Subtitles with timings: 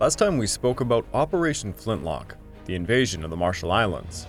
[0.00, 4.28] Last time we spoke about Operation Flintlock, the invasion of the Marshall Islands.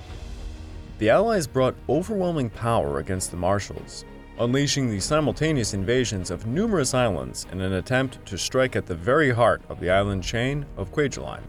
[0.98, 4.04] The Allies brought overwhelming power against the Marshalls,
[4.40, 9.30] unleashing the simultaneous invasions of numerous islands in an attempt to strike at the very
[9.30, 11.44] heart of the island chain of Kwajalein.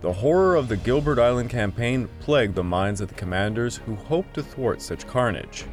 [0.00, 4.34] The horror of the Gilbert Island campaign plagued the minds of the commanders who hoped
[4.34, 5.64] to thwart such carnage.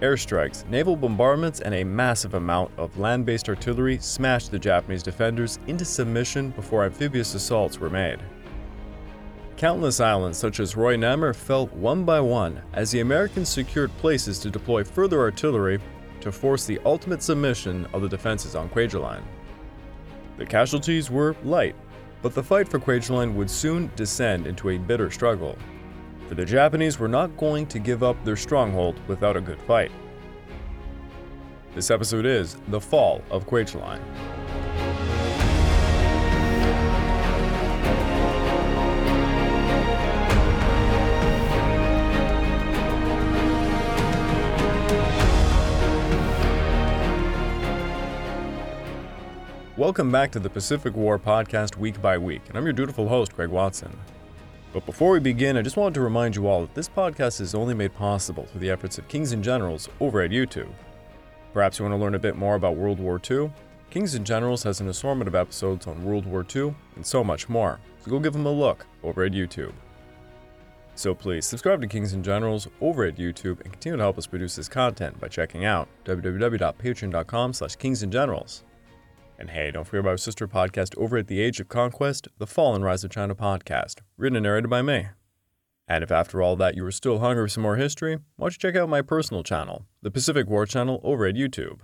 [0.00, 5.58] Airstrikes, naval bombardments, and a massive amount of land based artillery smashed the Japanese defenders
[5.66, 8.18] into submission before amphibious assaults were made.
[9.58, 14.48] Countless islands such as Roi-Namur fell one by one as the Americans secured places to
[14.48, 15.78] deploy further artillery
[16.22, 19.20] to force the ultimate submission of the defenses on Kwajalein.
[20.38, 21.76] The casualties were light,
[22.22, 25.58] but the fight for Kwajalein would soon descend into a bitter struggle
[26.30, 29.90] for the Japanese were not going to give up their stronghold without a good fight.
[31.74, 33.98] This episode is The Fall of Kwajalein.
[49.76, 53.34] Welcome back to the Pacific War podcast week by week, and I'm your dutiful host,
[53.34, 53.98] Craig Watson.
[54.72, 57.56] But before we begin, I just wanted to remind you all that this podcast is
[57.56, 60.70] only made possible through the efforts of Kings and Generals over at YouTube.
[61.52, 63.50] Perhaps you want to learn a bit more about World War II?
[63.90, 67.48] Kings and Generals has an assortment of episodes on World War II and so much
[67.48, 69.72] more, so go give them a look over at YouTube.
[70.94, 74.28] So please subscribe to Kings and Generals over at YouTube and continue to help us
[74.28, 78.62] produce this content by checking out www.patreon.com slash kingsandgenerals.
[79.40, 82.46] And hey, don't forget about our sister podcast over at The Age of Conquest, The
[82.46, 85.06] Fall and Rise of China podcast, written and narrated by me.
[85.88, 88.52] And if after all that you are still hungry for some more history, why don't
[88.52, 91.80] you check out my personal channel, the Pacific War channel over at YouTube.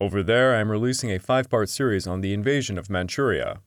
[0.00, 3.62] Over there, I am releasing a five part series on the invasion of Manchuria.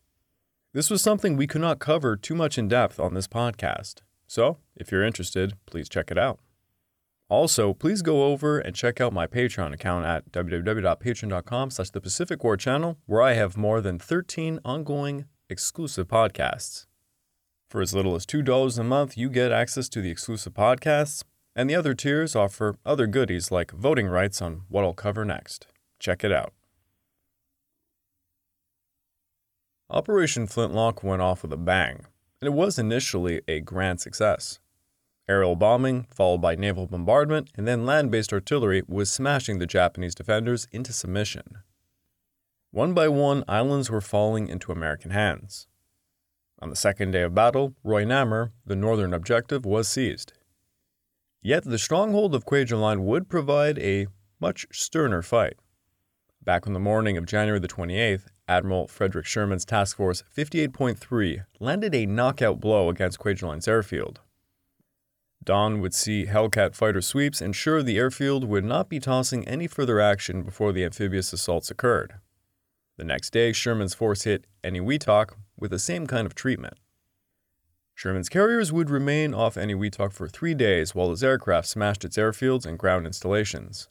[0.72, 3.96] This was something we could not cover too much in depth on this podcast,
[4.28, 6.40] so if you're interested, please check it out.
[7.28, 12.44] Also, please go over and check out my Patreon account at www.patreon.com slash the Pacific
[12.44, 16.86] War Channel, where I have more than 13 ongoing exclusive podcasts.
[17.68, 21.24] For as little as $2 a month, you get access to the exclusive podcasts,
[21.56, 25.68] and the other tiers offer other goodies like voting rights on what I'll cover next.
[26.00, 26.54] Check it out.
[29.90, 32.06] Operation Flintlock went off with a bang,
[32.42, 34.60] and it was initially a grand success.
[35.28, 40.14] Aerial bombing, followed by naval bombardment, and then land based artillery was smashing the Japanese
[40.14, 41.60] defenders into submission.
[42.72, 45.68] One by one, islands were falling into American hands.
[46.60, 50.34] On the second day of battle, Roi-Namur, the northern objective, was seized.
[51.42, 54.08] Yet the stronghold of Kwajalein would provide a
[54.40, 55.58] much sterner fight.
[56.44, 61.96] Back on the morning of January the 28th, Admiral Frederick Sherman's Task Force 58.3 landed
[61.96, 64.22] a knockout blow against Kwajalein's airfield.
[65.46, 70.00] Dawn would see Hellcat fighter sweeps ensure the airfield would not be tossing any further
[70.00, 72.16] action before the amphibious assaults occurred.
[72.98, 76.76] The next day, Sherman's force hit Eniwetok with the same kind of treatment.
[77.94, 82.66] Sherman's carriers would remain off Eniwetok for three days while his aircraft smashed its airfields
[82.66, 83.88] and ground installations.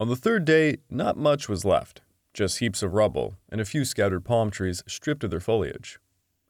[0.00, 2.00] On the third day, not much was left,
[2.32, 5.98] just heaps of rubble and a few scattered palm trees stripped of their foliage.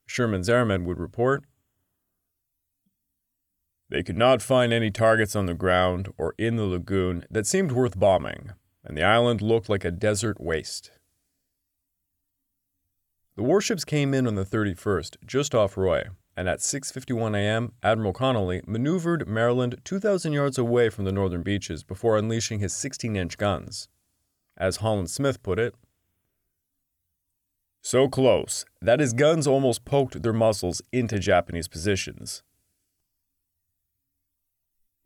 [0.06, 1.44] Sherman's airmen would report
[3.88, 7.72] they could not find any targets on the ground or in the lagoon that seemed
[7.72, 8.52] worth bombing,
[8.84, 10.90] and the island looked like a desert waste.
[13.36, 16.04] The warships came in on the 31st, just off Roi,
[16.36, 21.82] and at 6:51 a.m., Admiral Connolly maneuvered Maryland 2,000 yards away from the northern beaches
[21.82, 23.88] before unleashing his 16-inch guns.
[24.56, 25.74] As Holland Smith put it,
[27.82, 32.42] so close that his guns almost poked their muzzles into Japanese positions.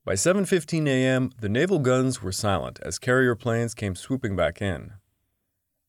[0.09, 4.95] By 7:15 a.m., the naval guns were silent as carrier planes came swooping back in.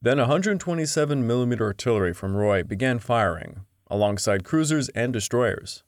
[0.02, 5.84] Then 127 mm artillery from Roi began firing, alongside cruisers and destroyers.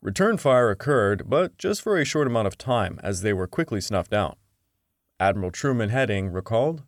[0.00, 3.80] Return fire occurred, but just for a short amount of time as they were quickly
[3.80, 4.38] snuffed out.
[5.18, 6.84] Admiral Truman Hedding recalled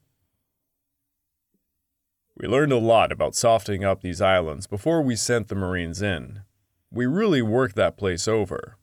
[2.36, 6.42] We learned a lot about softening up these islands before we sent the Marines in.
[6.88, 8.76] We really worked that place over.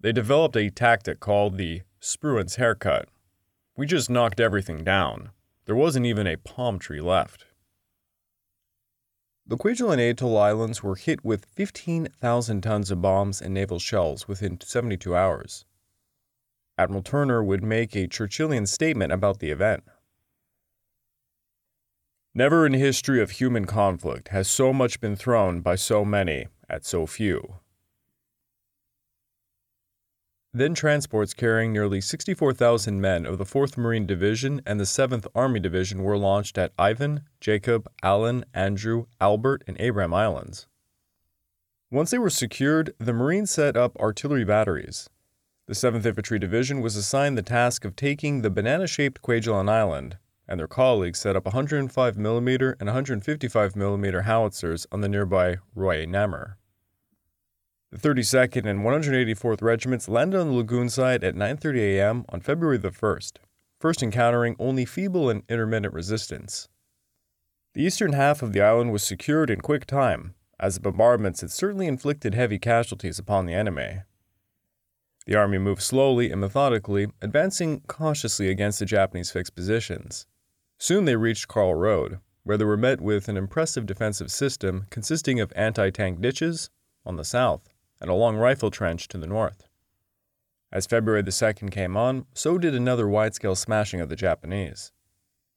[0.00, 3.08] They developed a tactic called the Spruance haircut.
[3.76, 5.30] We just knocked everything down.
[5.66, 7.44] There wasn't even a palm tree left.
[9.46, 14.60] The Kwajalein Atoll Islands were hit with 15,000 tons of bombs and naval shells within
[14.60, 15.64] 72 hours.
[16.78, 19.82] Admiral Turner would make a Churchillian statement about the event.
[22.32, 26.86] Never in history of human conflict has so much been thrown by so many at
[26.86, 27.56] so few.
[30.52, 35.60] Then transports carrying nearly 64,000 men of the 4th Marine Division and the 7th Army
[35.60, 40.66] Division were launched at Ivan, Jacob, Allen, Andrew, Albert, and Abraham Islands.
[41.88, 45.08] Once they were secured, the Marines set up artillery batteries.
[45.66, 50.18] The 7th Infantry Division was assigned the task of taking the banana shaped Kwajalein Island,
[50.48, 56.56] and their colleagues set up 105mm and 155mm howitzers on the nearby Royer Namur.
[57.92, 62.24] The 32nd and 184th Regiments landed on the lagoon side at 9:30 a.m.
[62.28, 63.38] on February the 1st,
[63.80, 66.68] first encountering only feeble and intermittent resistance.
[67.72, 71.50] The eastern half of the island was secured in quick time, as the bombardments had
[71.50, 74.02] certainly inflicted heavy casualties upon the enemy.
[75.26, 80.26] The army moved slowly and methodically, advancing cautiously against the Japanese fixed positions.
[80.78, 85.40] Soon they reached Carl Road, where they were met with an impressive defensive system consisting
[85.40, 86.70] of anti tank ditches
[87.04, 87.68] on the south
[88.00, 89.68] and a long rifle trench to the north.
[90.72, 94.92] As February the 2nd came on, so did another wide scale smashing of the Japanese.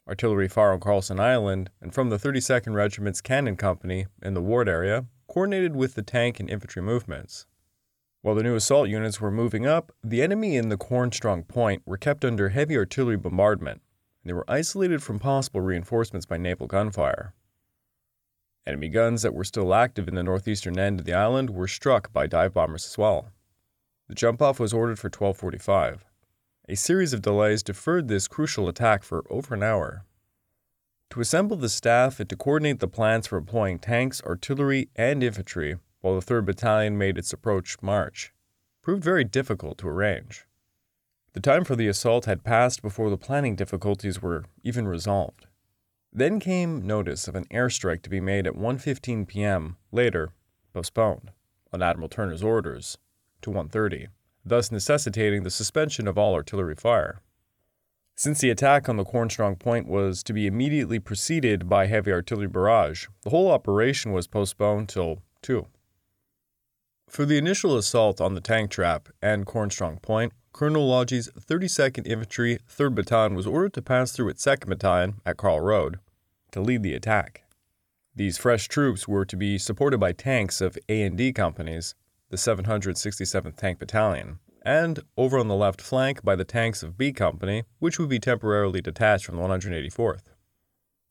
[0.08, 4.68] Artillery fire on Carlson Island and from the 32nd Regiment's Cannon Company in the Ward
[4.68, 7.46] area coordinated with the tank and infantry movements.
[8.22, 11.98] While the new assault units were moving up, the enemy in the Cornstrong Point were
[11.98, 13.82] kept under heavy artillery bombardment,
[14.24, 17.34] and they were isolated from possible reinforcements by naval gunfire.
[18.66, 22.14] Enemy guns that were still active in the northeastern end of the island were struck
[22.14, 23.30] by dive bombers as well.
[24.08, 26.06] The jump off was ordered for 1245.
[26.70, 30.06] A series of delays deferred this crucial attack for over an hour.
[31.10, 35.78] To assemble the staff and to coordinate the plans for employing tanks, artillery, and infantry
[36.00, 38.34] while the 3rd Battalion made its approach march
[38.82, 40.46] proved very difficult to arrange.
[41.34, 45.48] The time for the assault had passed before the planning difficulties were even resolved.
[46.16, 50.30] Then came notice of an airstrike to be made at 1:15 p.m., later
[50.72, 51.32] postponed
[51.72, 53.00] on Admiral Turner's orders
[53.42, 54.10] to 1:30,
[54.46, 57.24] thus necessitating the suspension of all artillery fire.
[58.16, 62.48] Since the attack on the Cornstrong Point was to be immediately preceded by heavy artillery
[62.48, 65.66] barrage, the whole operation was postponed till 2.
[67.10, 72.60] For the initial assault on the tank trap and Cornstrong Point, Colonel Logie's 32nd Infantry
[72.70, 75.98] 3rd Battalion was ordered to pass through its 2nd Battalion at Carl Road
[76.52, 77.44] to lead the attack.
[78.16, 81.96] These fresh troops were to be supported by tanks of A&D companies,
[82.30, 87.12] the 767th Tank Battalion, and over on the left flank by the tanks of B
[87.12, 90.22] Company, which would be temporarily detached from the 184th.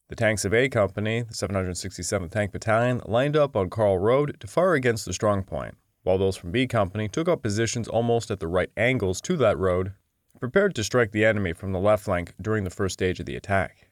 [0.08, 4.46] The tanks of A Company, the 767th Tank Battalion, lined up on Carl Road to
[4.46, 8.40] fire against the strong point, while those from B Company took up positions almost at
[8.40, 9.93] the right angles to that road,
[10.40, 13.37] prepared to strike the enemy from the left flank during the first stage of the
[13.37, 13.88] attack.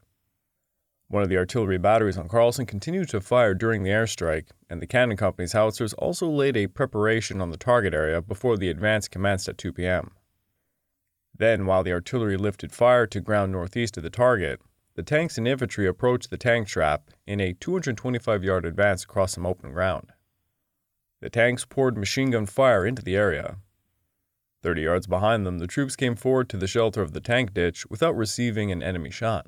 [1.08, 4.86] One of the artillery batteries on Carlson continued to fire during the airstrike, and the
[4.86, 9.48] cannon company's howitzers also laid a preparation on the target area before the advance commenced
[9.48, 10.12] at 2 p.m.
[11.36, 14.60] Then, while the artillery lifted fire to ground northeast of the target,
[14.94, 19.46] the tanks and infantry approached the tank trap in a 225 yard advance across some
[19.46, 20.12] open ground.
[21.20, 23.56] The tanks poured machine gun fire into the area.
[24.62, 27.86] Thirty yards behind them, the troops came forward to the shelter of the tank ditch
[27.88, 29.46] without receiving an enemy shot.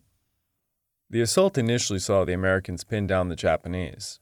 [1.10, 4.20] The assault initially saw the Americans pin down the Japanese.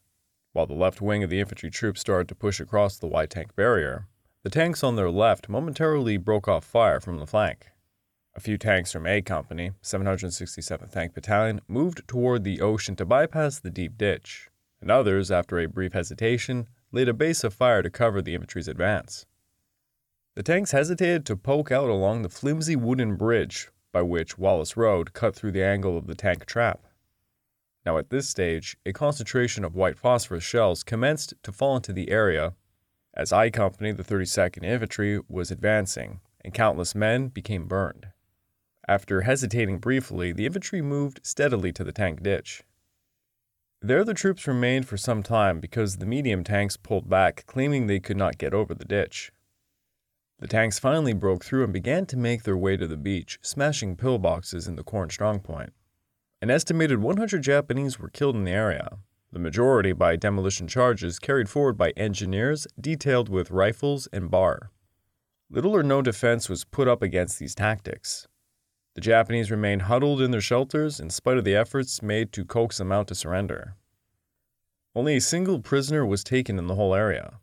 [0.52, 3.54] While the left wing of the infantry troops started to push across the wide tank
[3.54, 4.09] barrier,
[4.42, 7.69] the tanks on their left momentarily broke off fire from the flank.
[8.35, 13.59] A few tanks from A Company, 767th Tank Battalion, moved toward the ocean to bypass
[13.59, 14.49] the deep ditch,
[14.80, 18.68] and others, after a brief hesitation, laid a base of fire to cover the infantry's
[18.68, 19.26] advance.
[20.35, 25.12] The tanks hesitated to poke out along the flimsy wooden bridge by which Wallace Road
[25.12, 26.87] cut through the angle of the tank trap.
[27.85, 32.11] Now, at this stage, a concentration of white phosphorus shells commenced to fall into the
[32.11, 32.54] area
[33.14, 38.09] as I Company, the 32nd Infantry, was advancing, and countless men became burned.
[38.87, 42.62] After hesitating briefly, the infantry moved steadily to the tank ditch.
[43.83, 48.01] There the troops remained for some time because the medium tanks pulled back, claiming they
[48.01, 49.33] could not get over the ditch.
[50.39, 53.97] The tanks finally broke through and began to make their way to the beach, smashing
[53.97, 55.71] pillboxes in the Corn strongpoint.
[56.43, 58.99] An estimated 100 Japanese were killed in the area,
[59.33, 64.71] the majority by demolition charges carried forward by engineers detailed with rifles and bar.
[65.49, 68.27] Little or no defense was put up against these tactics.
[68.94, 72.78] The Japanese remained huddled in their shelters in spite of the efforts made to coax
[72.78, 73.76] them out to surrender.
[74.94, 77.38] Only a single prisoner was taken in the whole area,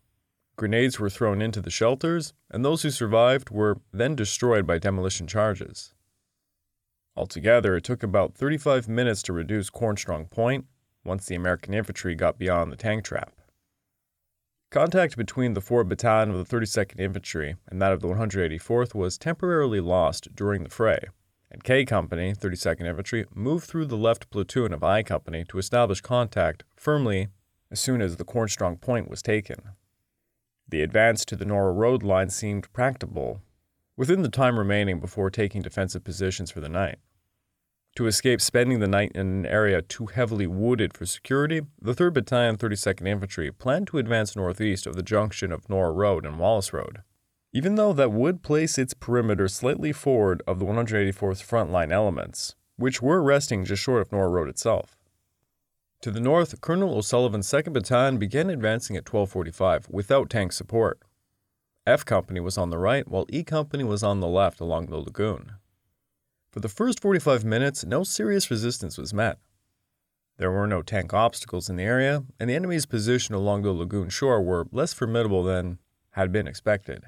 [0.58, 5.28] Grenades were thrown into the shelters, and those who survived were then destroyed by demolition
[5.28, 5.94] charges.
[7.16, 10.66] Altogether, it took about 35 minutes to reduce Cornstrong Point
[11.06, 13.34] once the American infantry got beyond the tank trap.
[14.72, 19.18] Contact between the 4th Battalion of the 32nd Infantry and that of the 184th was
[19.18, 21.00] temporarily lost during the fray,
[21.50, 26.02] and K Company, 32nd Infantry, moved through the left platoon of I Company to establish
[26.02, 27.30] contact firmly
[27.72, 29.58] as soon as the Cornstrong Point was taken.
[30.68, 33.42] The advance to the Nora Road line seemed practicable
[33.96, 37.00] within the time remaining before taking defensive positions for the night.
[37.96, 42.14] To escape spending the night in an area too heavily wooded for security, the 3rd
[42.14, 46.72] Battalion, 32nd Infantry planned to advance northeast of the junction of Nora Road and Wallace
[46.74, 47.02] Road.
[47.54, 53.02] Even though that would place its perimeter slightly forward of the 184th frontline elements, which
[53.02, 54.98] were resting just short of Nora Road itself.
[56.02, 61.02] To the north, Colonel O'Sullivan's 2nd Battalion began advancing at 1245 without tank support.
[61.88, 64.98] F Company was on the right, while E Company was on the left along the
[64.98, 65.54] lagoon.
[66.52, 69.40] For the first 45 minutes, no serious resistance was met.
[70.38, 74.10] There were no tank obstacles in the area, and the enemy's position along the lagoon
[74.10, 75.80] shore were less formidable than
[76.12, 77.06] had been expected.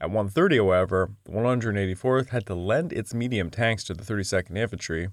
[0.00, 5.08] At 1:30, however, the 184th had to lend its medium tanks to the 32nd Infantry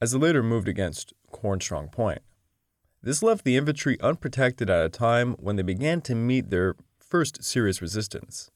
[0.00, 2.22] as the later moved against Cornstrong Point.
[3.02, 7.44] This left the infantry unprotected at a time when they began to meet their first
[7.44, 8.50] serious resistance.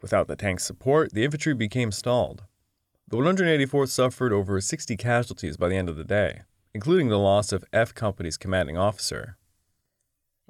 [0.00, 2.44] Without the tank's support, the infantry became stalled,
[3.12, 7.52] the 184th suffered over 60 casualties by the end of the day, including the loss
[7.52, 9.36] of F Company's commanding officer.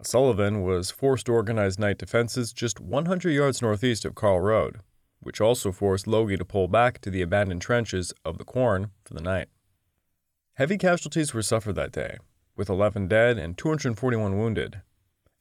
[0.07, 4.81] Sullivan was forced to organize night defenses just 100 yards northeast of Carl Road,
[5.21, 9.15] which also forced Logie to pull back to the abandoned trenches of the Corn for
[9.15, 9.49] the night.
[10.55, 12.19] Heavy casualties were suffered that day,
[12.57, 14.83] with 11 dead and 241 wounded.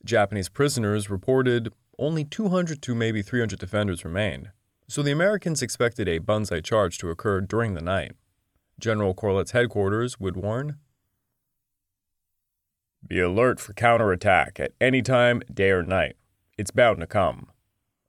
[0.06, 4.50] Japanese prisoners reported only 200 to maybe 300 defenders remained,
[4.88, 8.14] so the Americans expected a banzai charge to occur during the night.
[8.80, 10.78] General Corlett's headquarters would warn
[13.06, 16.16] Be alert for counterattack at any time, day or night.
[16.58, 17.52] It's bound to come.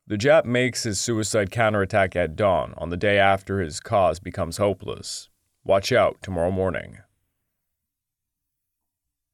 [0.07, 4.59] The Jap makes his suicide counterattack at dawn on the day after his cause becomes
[4.59, 5.29] hopeless.
[5.65, 6.99] Watch out tomorrow morning.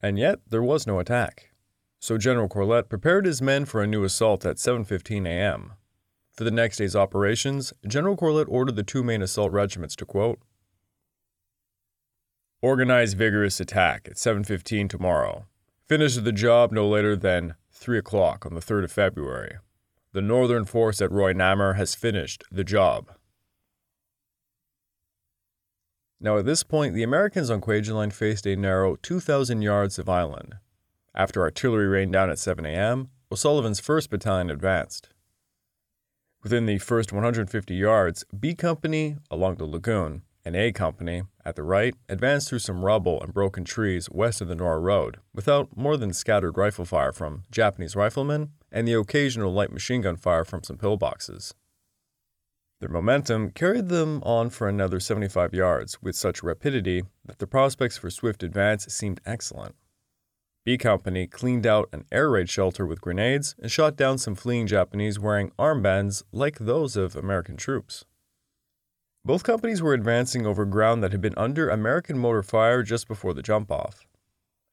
[0.00, 1.50] And yet there was no attack.
[1.99, 5.73] So General Corlett prepared his men for a new assault at 7:15 a.m.
[6.31, 10.38] For the next day's operations, General Corlett ordered the two main assault regiments to quote,
[12.61, 15.47] Organize vigorous attack at 7.15 tomorrow.
[15.87, 19.59] Finish the job no later than 3 o'clock on the 3rd of February.
[20.12, 23.11] The northern force at Roi Namur has finished the job.
[26.21, 30.57] Now, at this point, the Americans on Kwajalein faced a narrow 2,000 yards of island.
[31.15, 35.11] After artillery rained down at 7 a.m., O'Sullivan's 1st Battalion advanced.
[36.43, 41.62] Within the first 150 yards, B Company along the lagoon and A Company at the
[41.62, 45.97] right advanced through some rubble and broken trees west of the Nora Road without more
[45.97, 50.62] than scattered rifle fire from Japanese riflemen and the occasional light machine gun fire from
[50.62, 51.55] some pillboxes.
[52.81, 57.97] Their momentum carried them on for another 75 yards with such rapidity that the prospects
[57.97, 59.75] for swift advance seemed excellent.
[60.67, 64.67] B Company cleaned out an air raid shelter with grenades and shot down some fleeing
[64.67, 68.05] Japanese wearing armbands like those of American troops.
[69.25, 73.34] Both companies were advancing over ground that had been under American mortar fire just before
[73.34, 74.06] the jump off.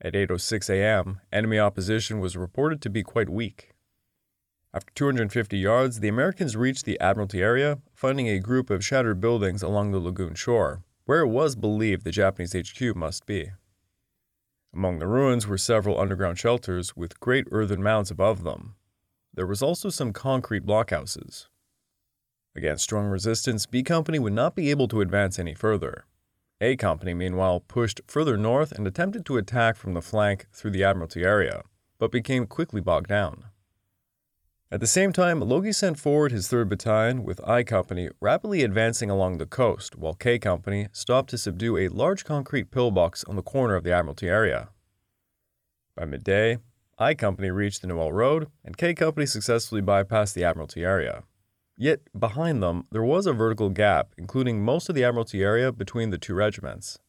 [0.02, 3.72] At 8:06 a.m., enemy opposition was reported to be quite weak.
[4.74, 9.64] After 250 yards, the Americans reached the Admiralty area, finding a group of shattered buildings
[9.64, 13.52] along the lagoon shore, where it was believed the Japanese HQ must be.
[14.74, 18.76] Among the ruins were several underground shelters with great earthen mounds above them.
[19.34, 21.48] There was also some concrete blockhouses.
[22.56, 26.06] Against strong resistance, B Company would not be able to advance any further.
[26.62, 30.84] A Company, meanwhile, pushed further north and attempted to attack from the flank through the
[30.84, 31.64] Admiralty area,
[32.00, 33.46] but became quickly bogged down.
[34.72, 39.10] At the same time, Logie sent forward his 3rd Battalion with I Company rapidly advancing
[39.10, 43.44] along the coast, while K Company stopped to subdue a large concrete pillbox on the
[43.44, 44.70] corner of the Admiralty area.
[45.96, 46.60] By midday,
[46.98, 51.24] I Company reached the Noel Road, and K Company successfully bypassed the Admiralty area.
[51.78, 56.10] Yet, behind them, there was a vertical gap, including most of the Admiralty area between
[56.10, 57.00] the two regiments.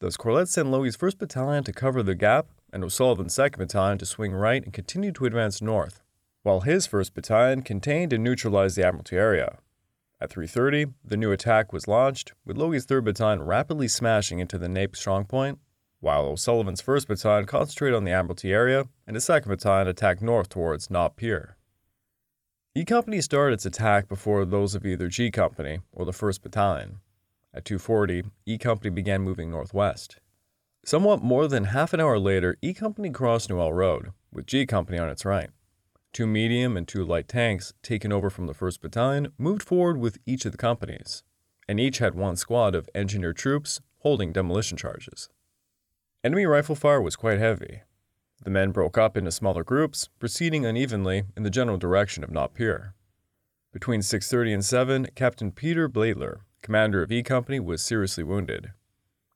[0.00, 4.06] Thus, Corlett sent Logie's 1st Battalion to cover the gap, and O'Sullivan's 2nd Battalion to
[4.06, 6.00] swing right and continue to advance north,
[6.44, 9.58] while his 1st Battalion contained and neutralized the Admiralty area.
[10.20, 14.68] At 3.30, the new attack was launched, with Logie's 3rd Battalion rapidly smashing into the
[14.68, 15.58] Nape strongpoint,
[16.00, 20.48] while O'Sullivan's 1st Battalion concentrated on the Admiralty area, and his 2nd Battalion attacked north
[20.48, 21.57] towards Nob Pier.
[22.74, 27.00] E Company started its attack before those of either G Company or the 1st Battalion.
[27.52, 30.20] At 2:40, E Company began moving northwest.
[30.84, 34.98] Somewhat more than half an hour later, E Company crossed Newell Road, with G Company
[34.98, 35.50] on its right.
[36.12, 40.18] Two medium and two light tanks, taken over from the 1st Battalion, moved forward with
[40.26, 41.22] each of the companies,
[41.66, 45.28] and each had one squad of engineer troops holding demolition charges.
[46.22, 47.82] Enemy rifle fire was quite heavy.
[48.42, 52.54] The men broke up into smaller groups, proceeding unevenly in the general direction of Nob
[52.54, 52.94] Pier.
[53.72, 58.72] Between 6:30 and 7, Captain Peter Blaitler, commander of E Company, was seriously wounded.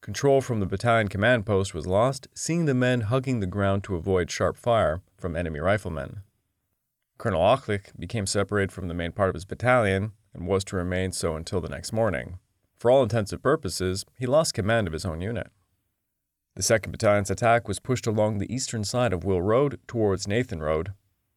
[0.00, 3.94] Control from the battalion command post was lost, seeing the men hugging the ground to
[3.94, 6.23] avoid sharp fire from enemy riflemen.
[7.18, 11.12] Colonel Ochlich became separated from the main part of his battalion and was to remain
[11.12, 12.38] so until the next morning.
[12.76, 15.52] For all intents and purposes, he lost command of his own unit.
[16.54, 20.61] The 2nd Battalion's attack was pushed along the eastern side of Will Road towards Nathan
[20.61, 20.92] Road,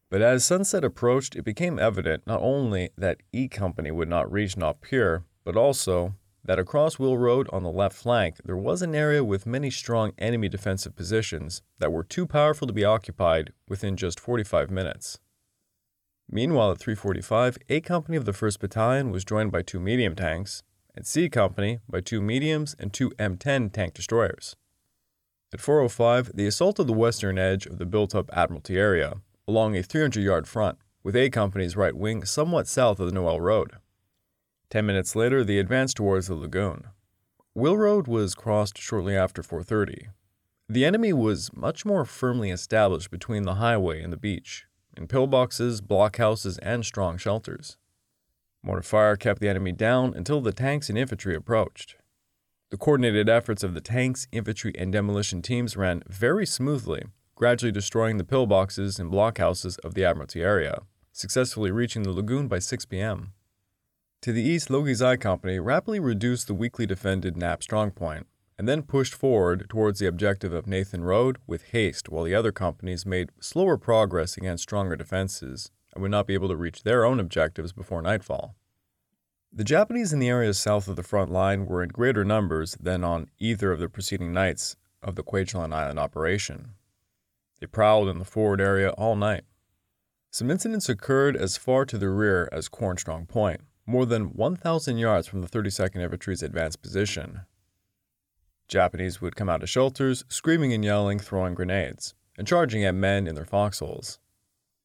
[0.10, 4.56] but as sunset approached, it became evident not only that E Company would not reach
[4.82, 9.24] Pier, but also that across Will Road on the left flank there was an area
[9.24, 14.20] with many strong enemy defensive positions that were too powerful to be occupied within just
[14.20, 15.20] 45 minutes.
[16.30, 20.62] Meanwhile, at 345, A Company of the 1st Battalion was joined by two medium tanks,
[20.96, 24.56] and C Company by two mediums and two M10 tank destroyers.
[25.56, 29.78] At 405, the assault of the western edge of the built up Admiralty area, along
[29.78, 33.72] a 300 yard front, with A Company's right wing somewhat south of the Noel Road.
[34.70, 36.88] Ten minutes later, they advanced towards the lagoon.
[37.54, 40.10] Will Road was crossed shortly after 4:30.
[40.68, 44.66] The enemy was much more firmly established between the highway and the beach,
[44.98, 47.78] in pillboxes, blockhouses, and strong shelters.
[48.62, 51.96] Mortar fire kept the enemy down until the tanks and infantry approached.
[52.72, 57.04] The coordinated efforts of the tanks, infantry, and demolition teams ran very smoothly,
[57.36, 60.82] gradually destroying the pillboxes and blockhouses of the Admiralty area,
[61.12, 63.34] successfully reaching the lagoon by 6 p.m.
[64.24, 68.26] To the east, Logie's I Company rapidly reduced the weakly defended Knapp strongpoint
[68.58, 72.52] and then pushed forward towards the objective of Nathan Road with haste, while the other
[72.52, 77.06] companies made slower progress against stronger defenses and would not be able to reach their
[77.06, 78.56] own objectives before nightfall.
[79.58, 83.06] The Japanese in the areas south of the front line were in greater numbers than
[83.06, 86.72] on either of the preceding nights of the Kwajalein Island operation.
[87.62, 89.46] They prowled in the forward area all night.
[90.30, 95.26] Some incidents occurred as far to the rear as Cornstrong Point, more than 1,000 yards
[95.26, 97.44] from the 32nd Infantry's advanced position.
[98.68, 103.26] Japanese would come out of shelters, screaming and yelling, throwing grenades, and charging at men
[103.26, 104.20] in their foxholes.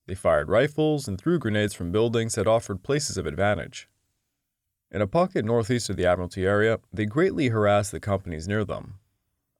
[0.06, 3.88] They fired rifles and threw grenades from buildings that offered places of advantage.
[4.92, 8.94] In a pocket northeast of the Admiralty area, they greatly harassed the companies near them.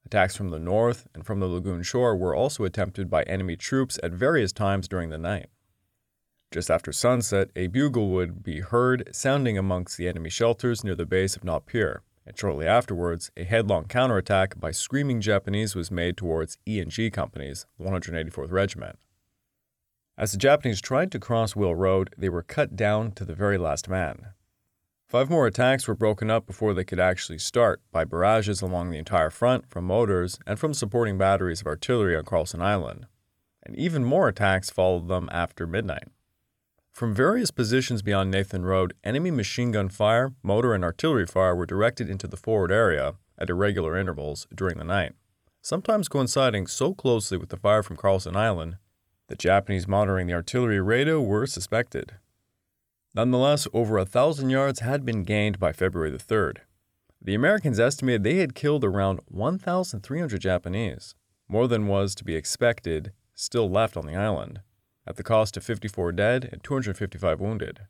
[0.05, 3.97] Attacks from the north and from the lagoon shore were also attempted by enemy troops
[4.03, 5.47] at various times during the night.
[6.51, 11.05] Just after sunset, a bugle would be heard sounding amongst the enemy shelters near the
[11.05, 16.17] base of Nob Pier, and shortly afterwards, a headlong counterattack by screaming Japanese was made
[16.17, 18.99] towards E and G companies, 184th Regiment.
[20.17, 23.57] As the Japanese tried to cross Will Road, they were cut down to the very
[23.57, 24.33] last man.
[25.11, 28.97] Five more attacks were broken up before they could actually start by barrages along the
[28.97, 33.07] entire front from mortars and from supporting batteries of artillery on Carlson Island.
[33.61, 36.07] And even more attacks followed them after midnight.
[36.93, 41.65] From various positions beyond Nathan Road, enemy machine gun fire, motor, and artillery fire were
[41.65, 45.11] directed into the forward area at irregular intervals during the night,
[45.61, 48.77] sometimes coinciding so closely with the fire from Carlson Island
[49.27, 52.13] that Japanese monitoring the artillery radio were suspected.
[53.13, 56.59] Nonetheless, over a thousand yards had been gained by February the 3rd.
[57.21, 61.13] The Americans estimated they had killed around 1,300 Japanese,
[61.47, 64.61] more than was to be expected still left on the island
[65.05, 67.81] at the cost of 54 dead and 255 wounded.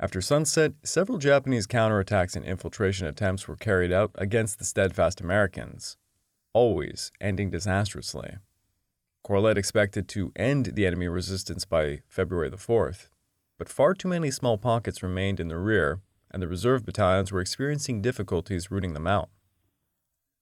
[0.00, 5.96] After sunset, several Japanese counterattacks and infiltration attempts were carried out against the steadfast Americans,
[6.52, 8.38] always ending disastrously.
[9.24, 13.08] Corlett expected to end the enemy resistance by February the 4th,
[13.62, 16.00] but far too many small pockets remained in the rear,
[16.32, 19.28] and the reserve battalions were experiencing difficulties rooting them out.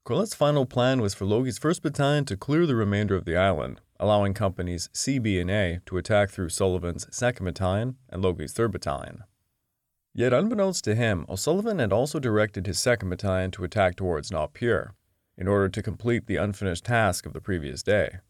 [0.06, 3.83] Corlett's final plan was for Logie's 1st Battalion to clear the remainder of the island,
[3.98, 8.70] allowing companies C, B, and A to attack through Sullivan's 2nd Battalion and Logie's 3rd
[8.70, 9.24] Battalion.
[10.14, 14.56] Yet, unbeknownst to him, O'Sullivan had also directed his 2nd Battalion to attack towards Knott
[14.62, 18.20] in order to complete the unfinished task of the previous day.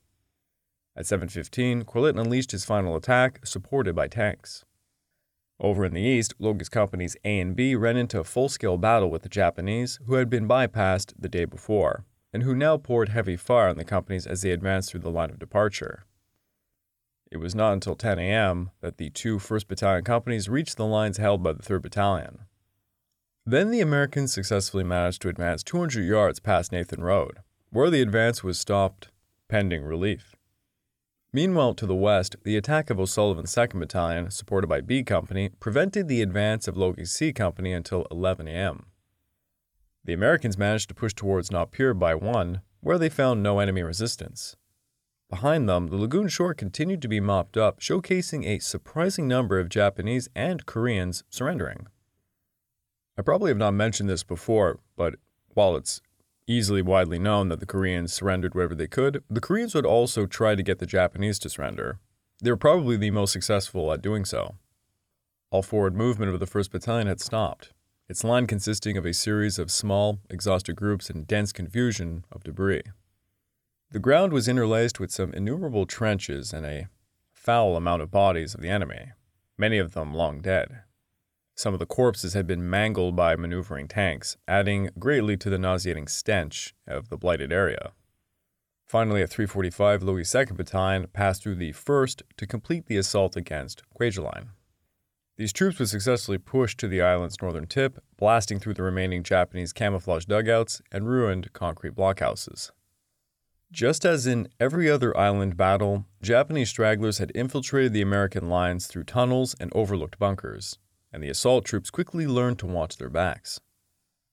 [0.97, 4.65] At 7.15, Corlett unleashed his final attack, supported by tanks.
[5.61, 9.23] Over in the east, Logie's companies A and B ran into a full-scale battle with
[9.23, 13.69] the Japanese, who had been bypassed the day before and who now poured heavy fire
[13.69, 16.05] on the companies as they advanced through the line of departure.
[17.31, 18.71] It was not until 10 a.m.
[18.81, 22.39] that the two 1st Battalion companies reached the lines held by the 3rd Battalion.
[23.45, 27.39] Then the Americans successfully managed to advance 200 yards past Nathan Road,
[27.71, 29.11] where the advance was stopped
[29.49, 30.37] pending relief.
[31.33, 36.09] Meanwhile, to the west, the attack of O'Sullivan's 2nd Battalion, supported by B Company, prevented
[36.09, 38.87] the advance of Logie's C Company until 11 a.m.
[40.05, 43.83] The Americans managed to push towards Nob Pier by 1, where they found no enemy
[43.83, 44.57] resistance.
[45.29, 49.69] Behind them, the lagoon shore continued to be mopped up, showcasing a surprising number of
[49.69, 51.87] Japanese and Koreans surrendering.
[53.17, 55.15] I probably have not mentioned this before, but
[55.55, 56.01] while it's
[56.51, 60.55] easily widely known that the Koreans surrendered wherever they could, the Koreans would also try
[60.55, 61.99] to get the Japanese to surrender.
[62.43, 64.57] They were probably the most successful at doing so.
[65.51, 67.73] All forward movement of the 1st Battalion had stopped,
[68.09, 72.83] its line consisting of a series of small, exhausted groups in dense confusion of debris.
[73.93, 76.89] The ground was interlaced with some innumerable trenches and a
[77.33, 79.13] foul amount of bodies of the enemy,
[79.59, 80.83] many of them long dead.
[81.61, 86.09] Some of the corpses had been mangled by maneuvering tanks, adding greatly to the nauseating
[86.09, 87.93] stench of the blighted area.
[88.89, 93.83] Finally, at 345, Louis' 2nd Battalion passed through the 1st to complete the assault against
[93.95, 94.53] Kwajalein.
[95.37, 99.75] These troops would successfully push to the island's northern tip, blasting through the remaining Japanese
[99.75, 102.71] camouflage dugouts and ruined concrete blockhouses.
[103.71, 109.05] Just as in every other island battle, Japanese stragglers had infiltrated the American lines through
[109.05, 110.79] tunnels and overlooked bunkers,
[111.13, 113.61] and the assault troops quickly learned to watch their backs.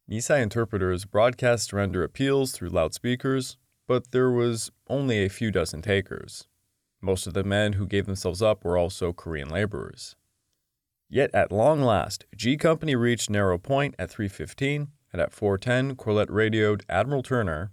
[0.09, 6.47] Nisei interpreters broadcast surrender appeals through loudspeakers, but there was only a few dozen takers.
[7.01, 10.15] Most of the men who gave themselves up were also Korean laborers.
[11.09, 16.29] Yet at long last, G Company reached Narrow Point at 3:15, and at 4:10, Corlett
[16.29, 17.71] radioed Admiral Turner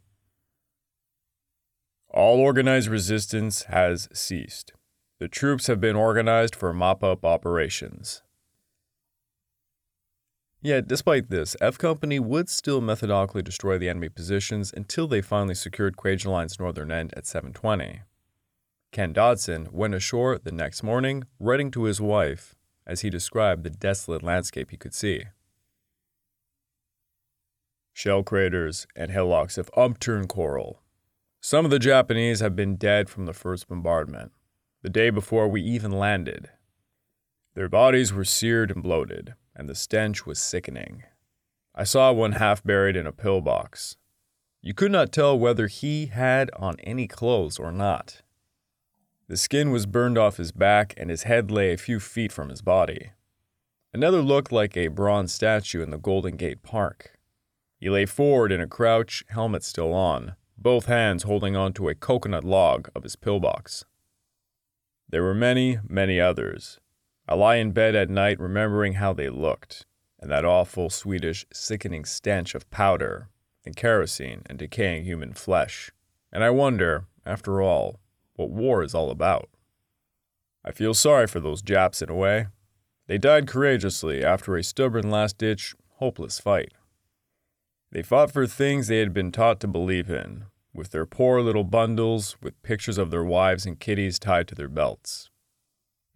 [2.14, 4.72] all organized resistance has ceased.
[5.18, 8.22] The troops have been organized for mop up operations.
[10.64, 15.54] Yet, despite this, F Company would still methodically destroy the enemy positions until they finally
[15.54, 18.00] secured Kwajalein's northern end at 720.
[18.90, 22.54] Ken Dodson went ashore the next morning, writing to his wife
[22.86, 25.24] as he described the desolate landscape he could see.
[27.92, 30.80] Shell craters and hillocks of upturned coral,
[31.42, 34.32] some of the Japanese have been dead from the first bombardment,
[34.80, 36.48] the day before we even landed.
[37.54, 41.04] Their bodies were seared and bloated, and the stench was sickening.
[41.74, 43.96] I saw one half buried in a pillbox.
[44.62, 48.22] You could not tell whether he had on any clothes or not.
[49.28, 52.48] The skin was burned off his back, and his head lay a few feet from
[52.50, 53.10] his body.
[53.92, 57.18] Another looked like a bronze statue in the Golden Gate Park.
[57.78, 62.44] He lay forward in a crouch, helmet still on, both hands holding onto a coconut
[62.44, 63.84] log of his pillbox.
[65.08, 66.80] There were many, many others.
[67.26, 69.86] I lie in bed at night remembering how they looked,
[70.20, 73.28] and that awful Swedish sickening stench of powder
[73.64, 75.90] and kerosene and decaying human flesh,
[76.32, 78.00] and I wonder, after all,
[78.34, 79.48] what war is all about.
[80.64, 82.48] I feel sorry for those Japs in a way.
[83.06, 86.72] They died courageously after a stubborn last ditch, hopeless fight.
[87.90, 91.64] They fought for things they had been taught to believe in, with their poor little
[91.64, 95.30] bundles with pictures of their wives and kiddies tied to their belts.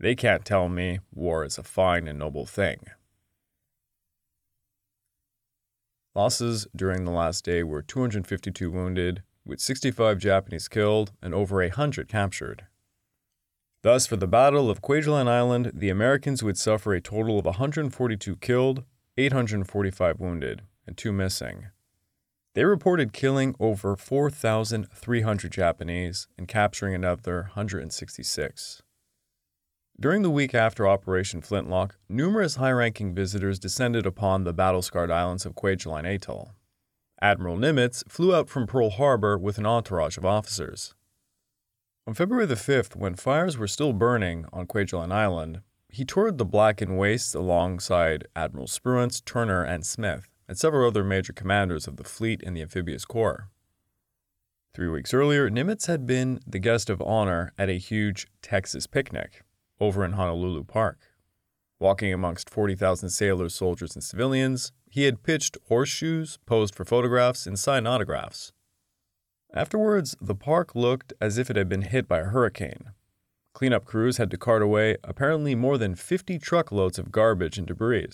[0.00, 2.84] They can't tell me war is a fine and noble thing.
[6.14, 11.68] Losses during the last day were 252 wounded, with 65 Japanese killed and over a
[11.68, 12.66] hundred captured.
[13.82, 18.37] Thus, for the Battle of Kwajalein Island, the Americans would suffer a total of 142
[18.37, 18.84] killed,
[19.16, 21.66] 845 wounded, and two missing.
[22.54, 28.82] They reported killing over 4,300 Japanese and capturing another 166.
[30.00, 35.11] During the week after Operation Flintlock, numerous high ranking visitors descended upon the battle scarred
[35.11, 36.52] islands of Kwajalein Atoll.
[37.20, 40.94] Admiral Nimitz flew out from Pearl Harbor with an entourage of officers.
[42.06, 46.44] On February the 5th, when fires were still burning on Kwajalein Island, he toured the
[46.44, 52.04] blackened wastes alongside Admiral Spruance, Turner, and Smith and several other major commanders of the
[52.04, 53.48] fleet and the amphibious corps.
[54.74, 59.42] Three weeks earlier, Nimitz had been the guest of honor at a huge Texas picnic
[59.81, 60.99] over in Honolulu Park.
[61.81, 67.59] Walking amongst 40,000 sailors, soldiers, and civilians, he had pitched horseshoes, posed for photographs, and
[67.59, 68.53] signed autographs.
[69.55, 72.93] Afterwards, the park looked as if it had been hit by a hurricane.
[73.55, 78.11] Cleanup crews had to cart away apparently more than 50 truckloads of garbage and debris.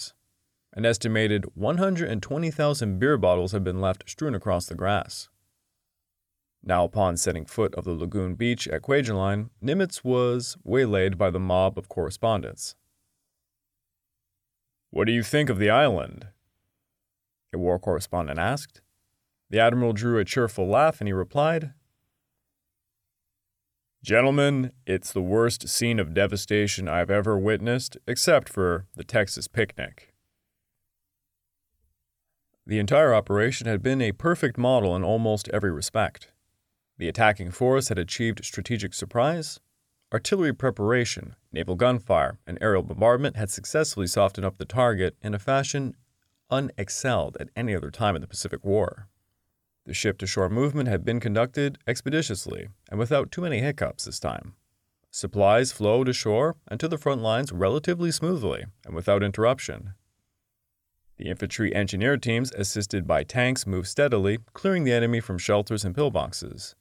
[0.75, 5.29] An estimated 120,000 beer bottles had been left strewn across the grass.
[6.67, 11.39] Now, upon setting foot of the lagoon beach at Kwajalein, Nimitz was waylaid by the
[11.39, 12.75] mob of correspondents.
[14.91, 16.29] What do you think of the island?
[17.53, 18.81] A war correspondent asked.
[19.51, 21.75] The admiral drew a cheerful laugh and he replied,
[24.03, 30.15] Gentlemen, it's the worst scene of devastation I've ever witnessed, except for the Texas picnic.
[32.67, 36.31] The entire operation had been a perfect model in almost every respect.
[36.97, 39.59] The attacking force had achieved strategic surprise,
[40.13, 45.41] artillery preparation, naval gunfire, and aerial bombardment had successfully softened up the target in a
[45.41, 45.97] fashion
[46.53, 49.09] unexcelled at any other time in the Pacific War.
[49.87, 54.21] The ship to shore movement had been conducted expeditiously and without too many hiccups this
[54.21, 54.55] time.
[55.11, 59.95] Supplies flowed ashore and to the front lines relatively smoothly and without interruption.
[61.17, 65.95] The infantry engineer teams, assisted by tanks, moved steadily, clearing the enemy from shelters and
[65.95, 66.75] pillboxes.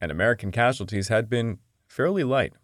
[0.00, 2.54] And American casualties had been fairly light.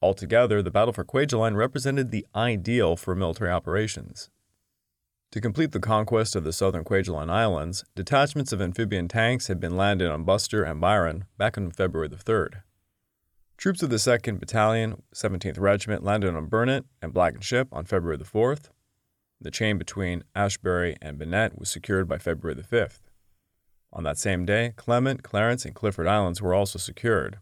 [0.00, 4.30] Altogether, the battle for Kwajalein represented the ideal for military operations.
[5.32, 9.76] To complete the conquest of the southern Kwajalein Islands, detachments of amphibian tanks had been
[9.76, 12.62] landed on Buster and Byron back on February the 3rd.
[13.58, 18.24] Troops of the 2nd Battalion, 17th Regiment landed on Burnett and Blankenship on February the
[18.24, 18.70] 4th.
[19.40, 23.07] The chain between Ashbury and Bennett was secured by February the 5th.
[23.92, 27.38] On that same day, Clement, Clarence, and Clifford Islands were also secured,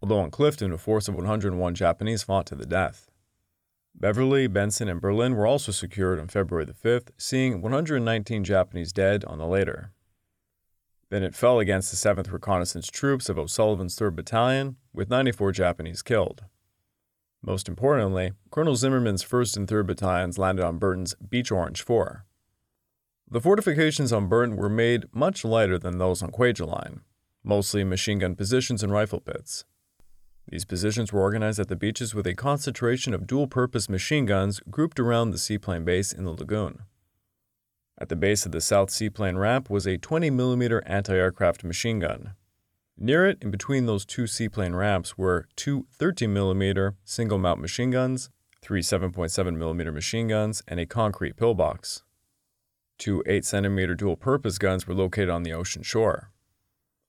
[0.00, 3.10] although on Clifton a force of 101 Japanese fought to the death.
[3.94, 9.24] Beverly, Benson, and Berlin were also secured on February the 5th, seeing 119 Japanese dead
[9.26, 9.92] on the later.
[11.10, 16.44] Bennett fell against the 7th Reconnaissance Troops of O'Sullivan's 3rd Battalion, with 94 Japanese killed.
[17.40, 22.24] Most importantly, Colonel Zimmerman's 1st and 3rd Battalions landed on Burton's Beach Orange 4.
[23.30, 27.00] The fortifications on Burton were made much lighter than those on Kwajalein,
[27.42, 29.64] mostly machine gun positions and rifle pits.
[30.48, 34.60] These positions were organized at the beaches with a concentration of dual purpose machine guns
[34.70, 36.82] grouped around the seaplane base in the lagoon.
[37.98, 42.00] At the base of the South Seaplane ramp was a 20 mm anti aircraft machine
[42.00, 42.34] gun.
[42.96, 48.30] Near it, in between those two seaplane ramps, were two 30mm single mount machine guns,
[48.62, 52.03] three 7.7 mm machine guns, and a concrete pillbox.
[52.98, 56.30] Two 8 centimeter dual purpose guns were located on the ocean shore.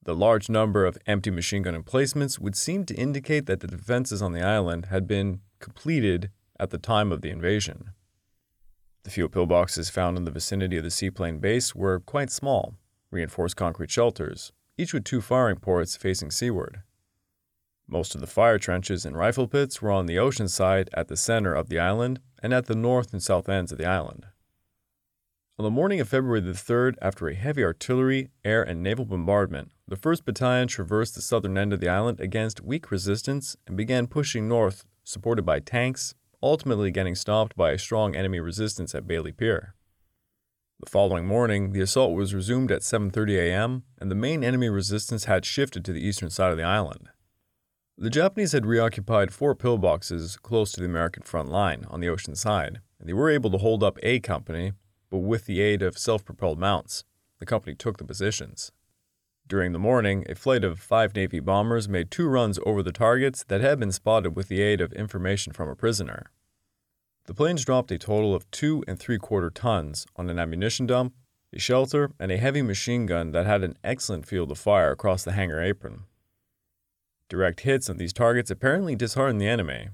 [0.04, 4.22] The large number of empty machine gun emplacements would seem to indicate that the defenses
[4.22, 7.92] on the island had been completed at the time of the invasion.
[9.04, 12.76] The few pillboxes found in the vicinity of the seaplane base were quite small,
[13.12, 16.82] reinforced concrete shelters, each with two firing ports facing seaward.
[17.88, 21.18] Most of the fire trenches and rifle pits were on the ocean side at the
[21.18, 24.26] center of the island and at the north and south ends of the island.
[25.58, 29.72] On the morning of February the 3rd, after a heavy artillery, air, and naval bombardment,
[29.88, 34.06] the 1st Battalion traversed the southern end of the island against weak resistance and began
[34.06, 36.14] pushing north, supported by tanks,
[36.44, 39.76] ultimately getting stopped by a strong enemy resistance at Bailey Pier.
[40.82, 45.24] The following morning, the assault was resumed at 7:30 a.m., and the main enemy resistance
[45.24, 47.08] had shifted to the eastern side of the island.
[47.98, 52.36] The Japanese had reoccupied four pillboxes close to the American front line on the ocean
[52.36, 54.74] side, and they were able to hold up A Company
[55.10, 57.04] but with the aid of self propelled mounts,
[57.40, 58.72] the company took the positions.
[59.48, 63.44] During the morning, a flight of five Navy bombers made two runs over the targets
[63.44, 66.32] that had been spotted with the aid of information from a prisoner.
[67.26, 71.14] The planes dropped a total of two and three quarter tons on an ammunition dump,
[71.54, 75.24] a shelter, and a heavy machine gun that had an excellent field of fire across
[75.24, 76.06] the hangar apron.
[77.30, 79.90] Direct hits on these targets apparently disheartened the enemy.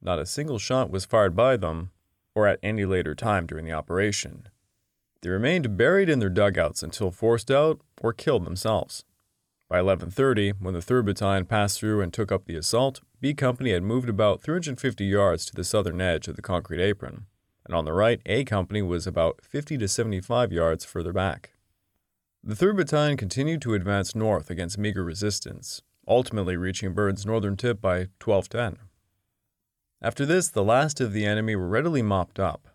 [0.00, 1.90] Not a single shot was fired by them,
[2.40, 4.48] or at any later time during the operation.
[5.20, 9.04] They remained buried in their dugouts until forced out or killed themselves.
[9.68, 13.72] By 11:30, when the 3rd Battalion passed through and took up the assault, B Company
[13.72, 17.26] had moved about 350 yards to the southern edge of the concrete apron,
[17.66, 21.50] and on the right, A Company was about 50 to 75 yards further back.
[22.42, 27.82] The 3rd Battalion continued to advance north against meager resistance, ultimately reaching Bird's northern tip
[27.82, 28.78] by 12:10.
[30.02, 32.68] After this, the last of the enemy were readily mopped up,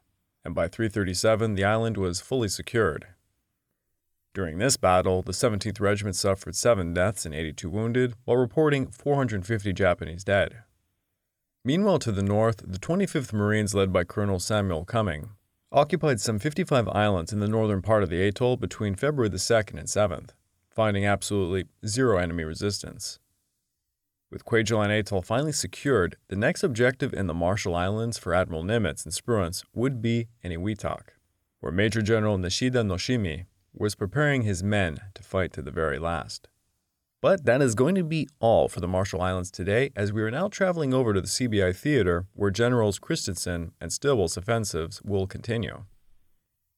[0.44, 3.08] and by 337 the island was fully secured.
[4.36, 9.74] During this battle, the 17th Regiment suffered 7 deaths and 82 wounded, while reporting 450
[9.74, 10.58] Japanese dead.
[11.64, 15.30] Meanwhile, to the north, the 25th Marines, led by Colonel Samuel Cumming,
[15.72, 19.80] occupied some 55 islands in the northern part of the atoll between February the 2nd
[19.80, 20.30] and 7th,
[20.70, 23.18] finding absolutely zero enemy resistance.
[24.32, 29.06] With Kwajalein Atoll finally secured, the next objective in the Marshall Islands for Admiral Nimitz
[29.06, 31.10] and Spruance would be Eniwetok,
[31.60, 36.48] where Major General Nishida Yoshimi was preparing his men to fight to the very last.
[37.22, 40.32] But that is going to be all for the Marshall Islands today, as we are
[40.32, 45.84] now traveling over to the CBI Theater, where Generals Christison and Stilwell's offensives will continue.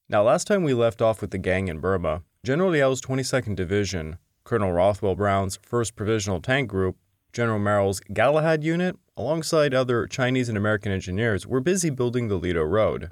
[0.10, 4.17] Now, last time we left off with the gang in Burma, General Liao's 22nd Division,
[4.43, 6.97] Colonel Rothwell Brown's 1st Provisional Tank Group,
[7.38, 12.67] General Merrill's Galahad Unit, alongside other Chinese and American engineers, were busy building the Ledo
[12.67, 13.12] Road,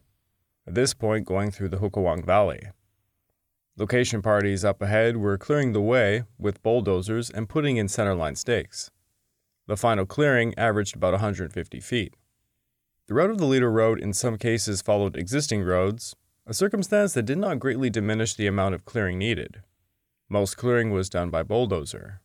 [0.65, 2.71] at this point going through the Hukawng Valley.
[3.77, 8.89] Location parties up ahead were clearing the way with bulldozers and putting in centerline stakes.
[9.67, 12.15] The final clearing averaged about 150 feet.
[13.05, 16.15] The route of the Ledo Road in some cases followed existing roads,
[16.47, 19.61] a circumstance that did not greatly diminish the amount of clearing needed.
[20.29, 22.21] Most clearing was done by bulldozer.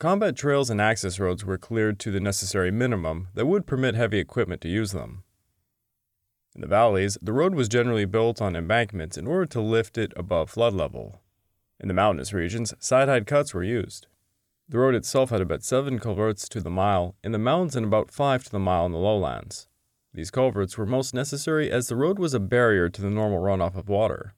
[0.00, 4.18] Combat trails and access roads were cleared to the necessary minimum that would permit heavy
[4.18, 5.22] equipment to use them.
[6.54, 10.12] In the valleys, the road was generally built on embankments in order to lift it
[10.16, 11.20] above flood level.
[11.78, 14.08] In the mountainous regions, side hide cuts were used.
[14.68, 18.10] The road itself had about seven culverts to the mile in the mountains and about
[18.10, 19.68] five to the mile in the lowlands.
[20.12, 23.76] These culverts were most necessary as the road was a barrier to the normal runoff
[23.76, 24.34] of water.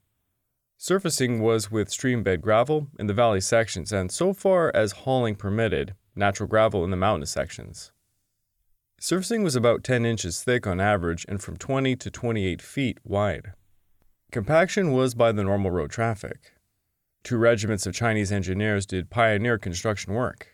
[0.79, 5.35] Surfacing was with stream bed gravel in the valley sections and, so far as hauling
[5.35, 7.93] permitted, natural gravel in the mountainous sections.
[9.01, 13.53] Surfacing was about 10 inches thick on average and from 20 to 28 feet wide.
[14.31, 16.53] Compaction was by the normal road traffic.
[17.23, 20.49] Two regiments of Chinese engineers did pioneer construction work.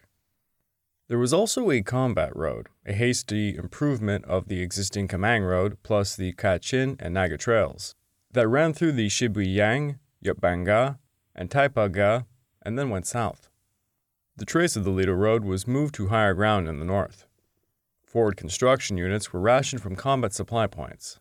[1.08, 6.16] There was also a combat road, a hasty improvement of the existing Kamaing Road plus
[6.16, 7.94] the Kachin and Naga trails,
[8.32, 10.98] that ran through the Shibuyang, Yopbanga,
[11.34, 12.26] and Taipaga,
[12.62, 13.48] and then went south.
[14.36, 17.26] The trace of the Ledo Road was moved to higher ground in the north.
[18.04, 21.18] Forward construction units were rationed from combat supply points.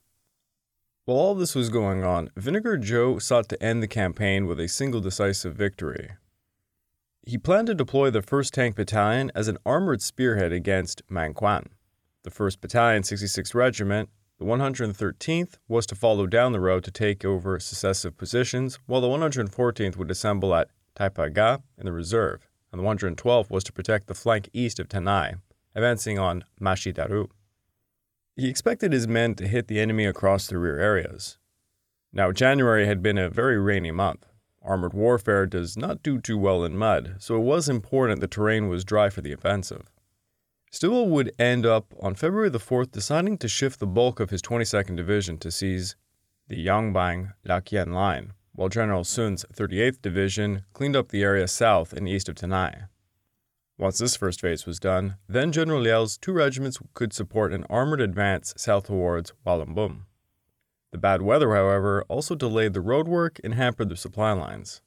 [1.05, 4.67] While all this was going on, Vinegar Joe sought to end the campaign with a
[4.67, 6.11] single decisive victory.
[7.25, 11.67] He planned to deploy the 1st Tank Battalion as an armored spearhead against Mangquan.
[12.23, 14.09] The 1st Battalion, 66th Regiment,
[14.41, 19.07] the 113th was to follow down the road to take over successive positions, while the
[19.07, 24.15] 114th would assemble at Taipaga in the reserve, and the 112th was to protect the
[24.15, 25.35] flank east of Tanai,
[25.75, 27.27] advancing on Mashidaru.
[28.35, 31.37] He expected his men to hit the enemy across the rear areas.
[32.11, 34.25] Now, January had been a very rainy month,
[34.63, 38.67] Armored warfare does not do too well in mud, so it was important the terrain
[38.69, 39.91] was dry for the offensive.
[40.73, 44.41] Stilwell would end up on February the 4th deciding to shift the bulk of his
[44.41, 45.97] 22nd Division to seize
[46.47, 52.07] the Yangbang Lakian line, while General Sun's 38th Division cleaned up the area south and
[52.07, 52.83] east of Tanai.
[53.77, 57.99] Once this first phase was done, then General Liao's two regiments could support an armored
[57.99, 60.03] advance south towards Walawbum.
[60.91, 64.81] The bad weather, however, also delayed the roadwork and hampered the supply lines.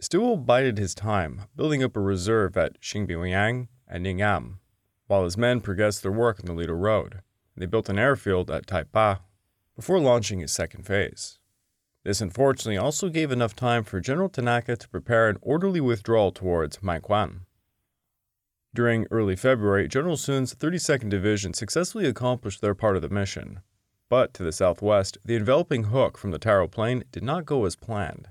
[0.00, 4.58] Stilwell bided his time, building up a reserve at Xingbiyang and Ningam,
[5.08, 7.22] while his men progressed their work on the Ledo Road.
[7.56, 9.18] They built an airfield at Taipa
[9.74, 11.38] before launching his second phase.
[12.04, 16.78] This unfortunately also gave enough time for General Tanaka to prepare an orderly withdrawal towards
[16.78, 17.40] Maiquan.
[18.74, 23.60] During early February, General Sun's 32nd Division successfully accomplished their part of the mission,
[24.08, 27.76] but to the southwest, the enveloping hook from the Taro Plain did not go as
[27.76, 28.28] planned.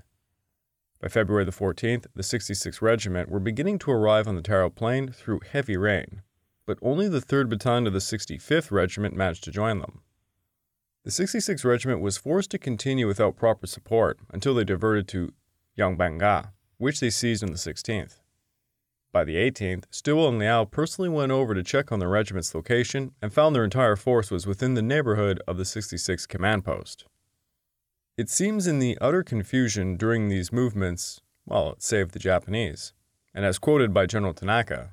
[1.00, 5.12] By February the 14th, the 66th Regiment were beginning to arrive on the Taro Plain
[5.12, 6.22] through heavy rain,
[6.68, 10.02] but only the 3rd Battalion of the 65th Regiment managed to join them.
[11.02, 15.32] The 66th Regiment was forced to continue without proper support until they diverted to
[15.78, 18.20] Yangbanga, which they seized on the 16th.
[19.12, 23.12] By the 18th, Stilwell and Liao personally went over to check on the regiment's location
[23.22, 27.06] and found their entire force was within the neighborhood of the 66th Command Post.
[28.18, 32.92] It seems in the utter confusion during these movements, well, it saved the Japanese.
[33.34, 34.92] And as quoted by General Tanaka,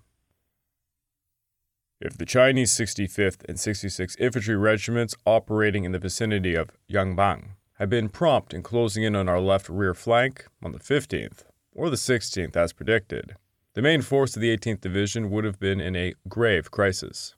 [2.02, 7.90] if the Chinese 65th and 66th Infantry Regiments operating in the vicinity of Yangbang had
[7.90, 11.96] been prompt in closing in on our left rear flank on the 15th, or the
[11.96, 13.36] 16th as predicted,
[13.74, 17.36] the main force of the 18th Division would have been in a grave crisis.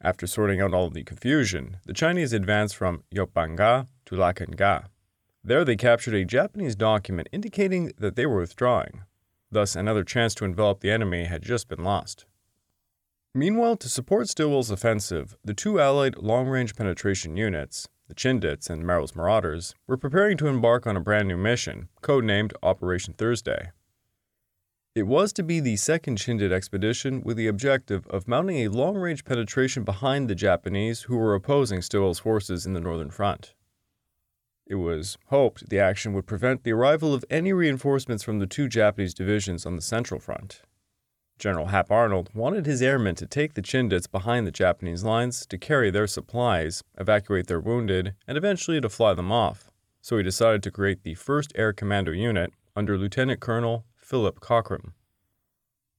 [0.00, 4.86] After sorting out all the confusion, the Chinese advanced from Yopanga to Lakanga.
[5.42, 9.02] There they captured a Japanese document indicating that they were withdrawing.
[9.54, 12.26] Thus, another chance to envelop the enemy had just been lost.
[13.32, 18.84] Meanwhile, to support Stilwell's offensive, the two allied long range penetration units, the Chindits and
[18.84, 23.70] Merrill's Marauders, were preparing to embark on a brand new mission, codenamed Operation Thursday.
[24.96, 28.96] It was to be the second Chindit expedition with the objective of mounting a long
[28.96, 33.54] range penetration behind the Japanese who were opposing Stilwell's forces in the northern front.
[34.66, 38.68] It was hoped the action would prevent the arrival of any reinforcements from the two
[38.68, 40.62] Japanese divisions on the central front.
[41.38, 45.58] General Hap Arnold wanted his airmen to take the Chindits behind the Japanese lines to
[45.58, 49.70] carry their supplies, evacuate their wounded, and eventually to fly them off.
[50.00, 54.92] So he decided to create the 1st Air Commando Unit under Lieutenant Colonel Philip Cochran.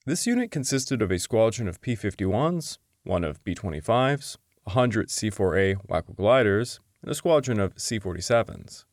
[0.05, 5.30] This unit consisted of a squadron of P 51s, one of B 25s, 100 C
[5.30, 8.84] 4A Waco gliders, and a squadron of C 47s.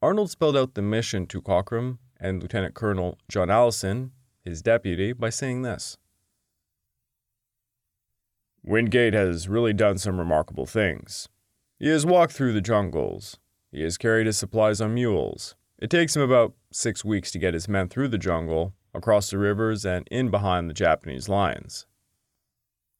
[0.00, 5.28] Arnold spelled out the mission to Cochran and Lieutenant Colonel John Allison, his deputy, by
[5.28, 5.98] saying this
[8.62, 11.28] Wingate has really done some remarkable things.
[11.78, 13.36] He has walked through the jungles.
[13.70, 15.54] He has carried his supplies on mules.
[15.78, 19.36] It takes him about six weeks to get his men through the jungle, across the
[19.36, 21.84] rivers, and in behind the Japanese lines.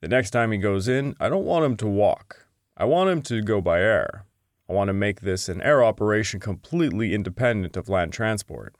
[0.03, 2.47] The next time he goes in, I don't want him to walk.
[2.77, 4.27] I want him to go by air.
[4.69, 8.75] I want to make this an air operation completely independent of land transport.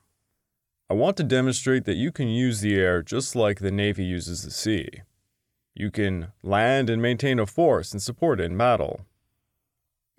[0.89, 4.43] I want to demonstrate that you can use the air just like the Navy uses
[4.43, 4.87] the sea.
[5.73, 9.01] You can land and maintain a force and support it in battle.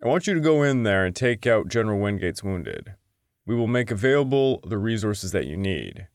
[0.03, 2.95] I want you to go in there and take out General Wingate's wounded.
[3.47, 6.09] We will make available the resources that you need.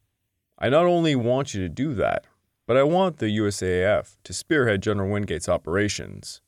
[0.60, 2.26] I not only want you to do that,
[2.68, 6.42] but I want the USAF to spearhead General Wingate's operations.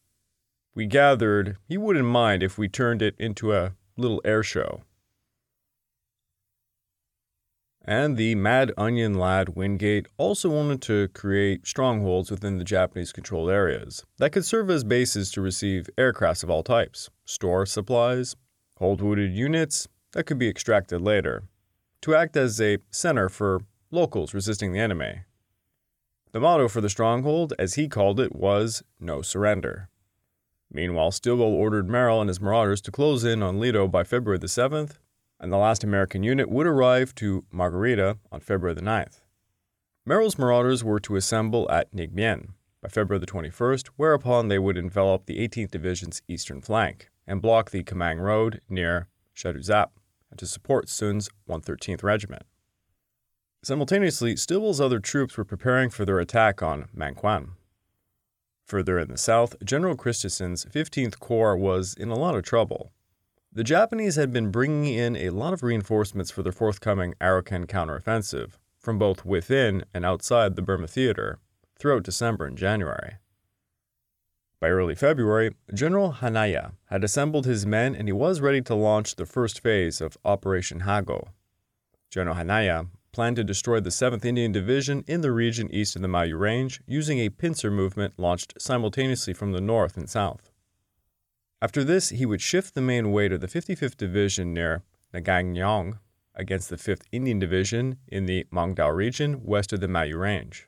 [0.75, 4.81] We gathered he wouldn't mind if we turned it into a little air show.
[7.85, 13.49] And the Mad Onion lad Wingate also wanted to create strongholds within the Japanese controlled
[13.49, 18.37] areas that could serve as bases to receive aircrafts of all types, store supplies,
[18.77, 21.43] hold wounded units that could be extracted later,
[22.01, 23.61] to act as a center for
[23.91, 25.23] locals resisting the enemy.
[26.31, 29.89] The motto for the stronghold, as he called it, was No Surrender.
[30.73, 34.47] Meanwhile, Stilwell ordered Merrill and his marauders to close in on Ledo by February the
[34.47, 34.97] 7th,
[35.39, 39.21] and the last American unit would arrive to Margherita on February the 9th.
[40.05, 44.77] Merrill's marauders were to assemble at Nha Bien by February the 21st, whereupon they would
[44.77, 49.91] envelop the 18th Division's eastern flank and block the Kamaing Road near Shaduzap
[50.35, 52.43] to support Sun's 113th Regiment.
[53.63, 57.51] Simultaneously, Stilwell's other troops were preparing for their attack on Mangquan.
[58.65, 62.91] Further in the south, General Christison's 15th Corps was in a lot of trouble.
[63.51, 68.53] The Japanese had been bringing in a lot of reinforcements for their forthcoming Arakan counteroffensive,
[68.79, 71.39] from both within and outside the Burma theater,
[71.77, 73.17] throughout December and January.
[74.59, 79.15] By early February, General Hanaya had assembled his men and he was ready to launch
[79.15, 81.27] the first phase of Operation Hago.
[82.09, 86.07] General Hanaya planned to destroy the 7th Indian Division in the region east of the
[86.09, 90.49] Mayu Range using a pincer movement launched simultaneously from the north and south.
[91.61, 94.81] After this, he would shift the main weight of the 55th Division near
[95.13, 95.99] Naganyong
[96.35, 100.67] against the 5th Indian Division in the Maungdaw region west of the Mayu Range.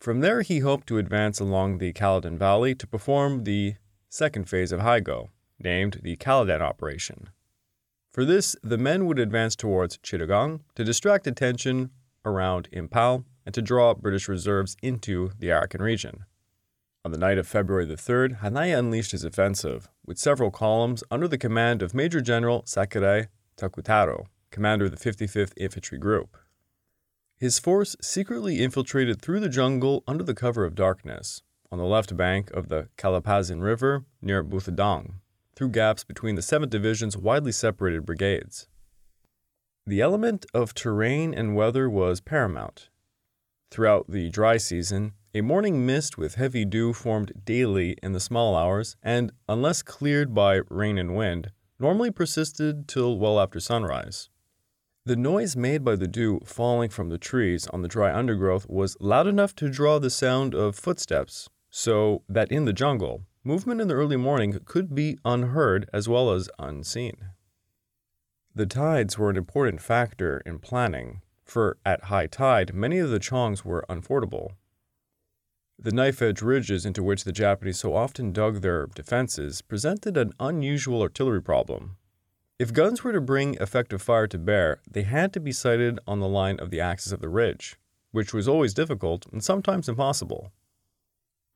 [0.00, 3.76] From there, he hoped to advance along the Kaladan Valley to perform the
[4.10, 7.30] second phase of Haigo, named the Kaladan Operation.
[8.14, 11.90] For this, the men would advance towards Chittagong to distract attention
[12.24, 16.24] around Imphal and to draw British reserves into the Arakan region.
[17.04, 21.26] On the night of February the 3rd, Hanaya unleashed his offensive, with several columns under
[21.26, 26.36] the command of Major General Sakurai Tokutaro, commander of the 55th Infantry Group.
[27.36, 31.42] His force secretly infiltrated through the jungle under the cover of darkness,
[31.72, 35.14] on the left bank of the Kalapanzin River near Buthidaung,
[35.54, 38.68] through gaps between the 7th Division's widely separated brigades.
[39.86, 42.88] The element of terrain and weather was paramount.
[43.70, 48.54] Throughout the dry season, a morning mist with heavy dew formed daily in the small
[48.54, 54.30] hours and, unless cleared by rain and wind, normally persisted till well after sunrise.
[55.06, 58.96] The noise made by the dew falling from the trees on the dry undergrowth was
[59.00, 63.88] loud enough to draw the sound of footsteps, so that in the jungle, movement in
[63.88, 67.16] the early morning could be unheard as well as unseen.
[68.54, 73.20] The tides were an important factor in planning, for at high tide many of the
[73.20, 74.52] chaungs were unfordable.
[75.78, 80.32] The knife edge ridges into which the Japanese so often dug their defenses presented an
[80.40, 81.96] unusual artillery problem.
[82.58, 86.20] If guns were to bring effective fire to bear, they had to be sighted on
[86.20, 87.76] the line of the axis of the ridge,
[88.12, 90.52] which was always difficult and sometimes impossible.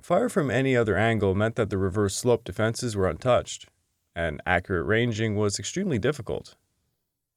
[0.03, 3.67] Fire from any other angle meant that the reverse slope defenses were untouched,
[4.15, 6.57] and accurate ranging was extremely difficult.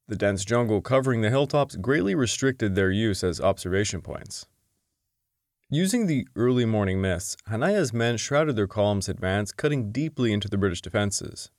[0.08, 4.46] The dense jungle covering the hilltops greatly restricted their use as observation points.
[5.70, 10.58] Using the early morning mists, Hanaya's men shrouded their column's advance, cutting deeply into the
[10.58, 11.50] British defenses.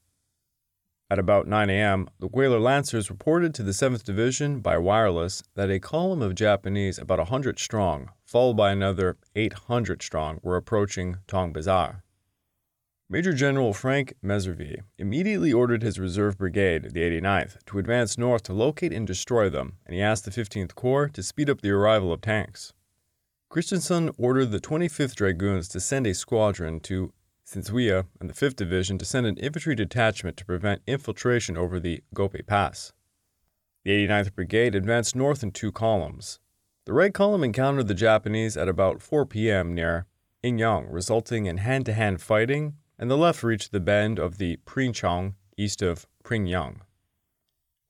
[1.13, 5.69] At about 9 a.m., the Whaler Lancers reported to the 7th Division by wireless that
[5.69, 11.53] a column of Japanese about 100 strong, followed by another 800 strong, were approaching Tong
[11.53, 12.03] Bazaar.
[13.11, 18.55] Major General Frank Messervy immediately ordered his reserve brigade, the 89th, to advance north to
[18.55, 22.11] locate and destroy them, and he asked the 15th Corps to speed up the arrival
[22.11, 22.73] of tanks.
[23.51, 27.13] Christison ordered the 25th Dragoons to send a squadron to
[27.53, 32.03] Sinsuya and the 5th Division to send an infantry detachment to prevent infiltration over the
[32.15, 32.93] Gope Pass.
[33.85, 36.39] The 89th Brigade advanced north in two columns.
[36.87, 39.75] The right column encountered the Japanese at about 4 p.m.
[39.75, 40.07] near
[40.43, 44.57] Inyang, resulting in hand to hand fighting, and the left reached the bend of the
[44.65, 46.81] Princhang east of Pringyang.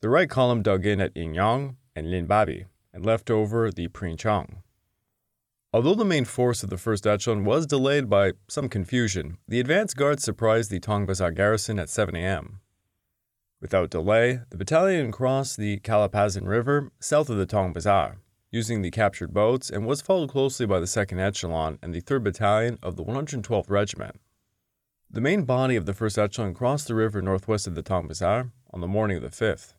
[0.01, 4.62] The right column dug in at Inyang and Linbabi and left over the Princhang.
[5.75, 9.95] Although the main force of the 1st Echelon was delayed by some confusion, the advance
[9.95, 12.61] guard surprised the Tongbazar garrison at 7 a.m.
[13.59, 18.17] Without delay, the battalion crossed the Kalapanzin River south of the Tongbazar,
[18.51, 22.25] using the captured boats, and was followed closely by the 2nd Echelon and the 3rd
[22.25, 24.21] Battalion of the 112th Regiment.
[25.11, 28.81] The main body of the 1st Echelon crossed the river northwest of the Tongbazar on
[28.83, 29.73] the morning of the 5th.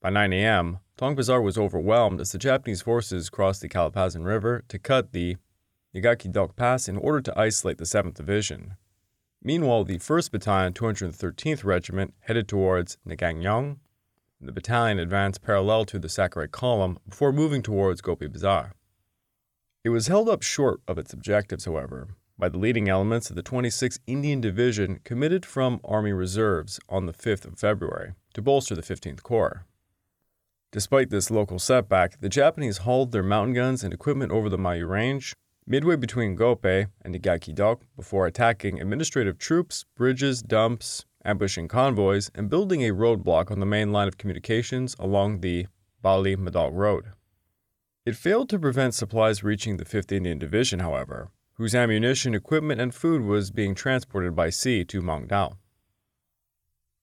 [0.00, 4.78] By 9 a.m., Tongbazar was overwhelmed as the Japanese forces crossed the Kalapanzin River to
[4.78, 5.36] cut the
[5.94, 8.76] Nagaki Dok Pass in order to isolate the 7th Division.
[9.42, 13.76] Meanwhile, the 1st Battalion, 213th Regiment, headed towards Nagangyang.
[14.40, 18.72] The battalion advanced parallel to the Sakurai column before moving towards Gopi Bazaar.
[19.84, 23.42] It was held up short of its objectives, however, by the leading elements of the
[23.42, 28.82] 26th Indian Division committed from Army Reserves on the 5th of February to bolster the
[28.82, 29.66] 15th Corps.
[30.76, 34.86] Despite this local setback, the Japanese hauled their mountain guns and equipment over the Mayu
[34.86, 35.32] Range,
[35.66, 42.82] midway between Gope and Nagaki-dok, before attacking administrative troops, bridges, dumps, ambushing convoys, and building
[42.82, 45.66] a roadblock on the main line of communications along the
[46.02, 47.06] Bali Madog Road.
[48.04, 52.94] It failed to prevent supplies reaching the 5th Indian Division, however, whose ammunition, equipment, and
[52.94, 55.56] food was being transported by sea to Maungdaw.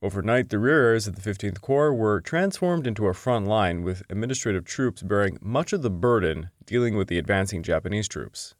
[0.04, 4.04] Overnight, the rear areas of the 15th Corps were transformed into a front line with
[4.10, 8.54] administrative troops bearing much of the burden dealing with the advancing Japanese troops.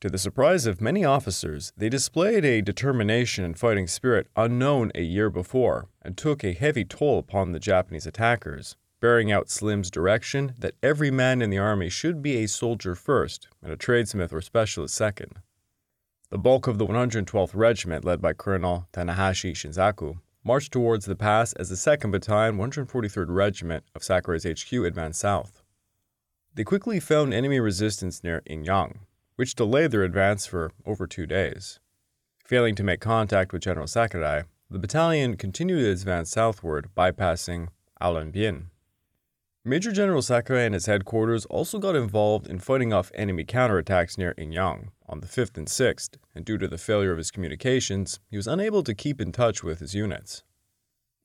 [0.00, 5.02] To the surprise of many officers, they displayed a determination and fighting spirit unknown a
[5.02, 10.54] year before and took a heavy toll upon the Japanese attackers, bearing out Slim's direction
[10.58, 14.40] that every man in the army should be a soldier first and a tradesmith or
[14.40, 15.40] specialist second.
[16.34, 21.52] The bulk of the 112th Regiment, led by Colonel Tanahashi Shinzaku, marched towards the pass
[21.52, 25.62] as the 2nd Battalion, 143rd Regiment of Sakurai's HQ advanced south.
[26.52, 28.96] They quickly found enemy resistance near Inyang,
[29.36, 31.78] which delayed their advance for over two days.
[32.44, 37.68] Failing to make contact with General Sakurai, the battalion continued its advance southward, bypassing
[38.02, 38.70] Alanbien.
[39.66, 44.34] Major General Sakurai and his headquarters also got involved in fighting off enemy counterattacks near
[44.34, 48.36] Inyang on the 5th and 6th, and due to the failure of his communications, he
[48.36, 50.42] was unable to keep in touch with his units.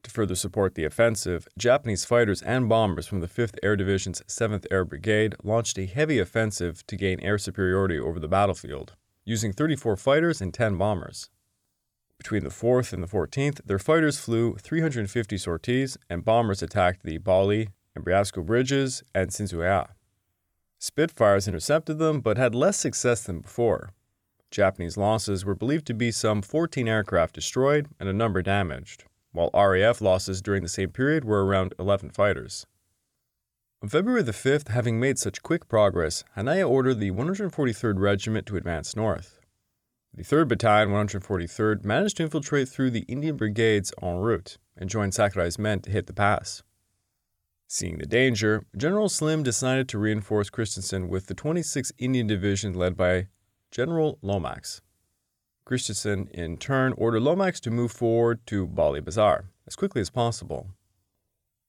[0.03, 4.65] To further support the offensive, Japanese fighters and bombers from the 5th Air Division's 7th
[4.71, 9.97] Air Brigade launched a heavy offensive to gain air superiority over the battlefield, using 34
[9.97, 11.29] fighters and 10 bombers.
[12.17, 17.17] Between the 4th and the 14th, their fighters flew 350 sorties and bombers attacked the
[17.17, 19.89] Bali, and Briasco bridges and Sinsuya.
[20.77, 23.91] Spitfires intercepted them but had less success than before.
[24.51, 29.51] Japanese losses were believed to be some 14 aircraft destroyed and a number damaged, while
[29.53, 32.65] RAF losses during the same period were around 11 fighters.
[33.81, 38.57] On February the 5th, having made such quick progress, Hanaya ordered the 143rd Regiment to
[38.57, 39.39] advance north.
[40.13, 45.11] The 3rd Battalion, 143rd, managed to infiltrate through the Indian brigades en route and join
[45.11, 46.63] Sakurai's men to hit the pass.
[47.71, 52.97] Seeing the danger, General Slim decided to reinforce Christison with the 26th Indian Division led
[52.97, 53.27] by
[53.69, 54.81] General Lomax.
[55.67, 60.71] Christison, in turn, ordered Lomax to move forward to Bali Bazaar as quickly as possible.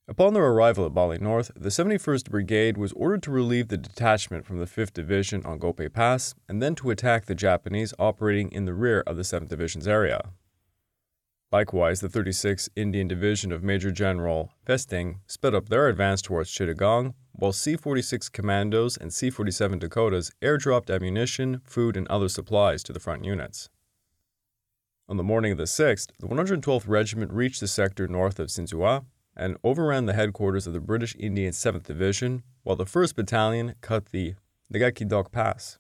[0.09, 4.47] Upon their arrival at Bali North, the 71st Brigade was ordered to relieve the detachment
[4.47, 8.65] from the 5th Division on Gope Pass and then to attack the Japanese operating in
[8.65, 10.31] the rear of the 7th Division's area.
[11.53, 17.15] Likewise, the 36th Indian Division of Major General Festing sped up their advance towards Chittagong,
[17.33, 22.93] while C 46 Commandos and C 47 Dakotas airdropped ammunition, food, and other supplies to
[22.93, 23.69] the front units.
[25.09, 29.05] On the morning of the 6th, the 112th Regiment reached the sector north of Sinsuya
[29.37, 34.07] and overran the headquarters of the British Indian 7th Division, while the 1st Battalion cut
[34.13, 34.35] the
[34.73, 35.79] Nagakidok Pass.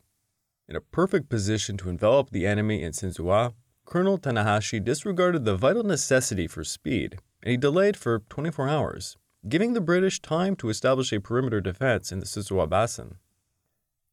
[0.68, 3.54] In a perfect position to envelop the enemy in Sinsuya,
[3.90, 9.16] Colonel Tanahashi disregarded the vital necessity for speed, and he delayed for 24 hours,
[9.48, 13.16] giving the British time to establish a perimeter defense in the Tsinsua Basin.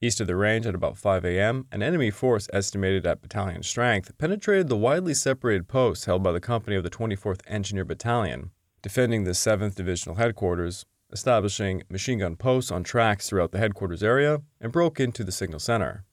[0.02, 4.18] East of the range at about 5 a.m., an enemy force estimated at battalion strength
[4.18, 8.50] penetrated the widely separated posts held by the company of the 24th Engineer Battalion,
[8.82, 14.42] defending the 7th Divisional headquarters, establishing machine gun posts on tracks throughout the headquarters area,
[14.60, 16.04] and broke into the signal center.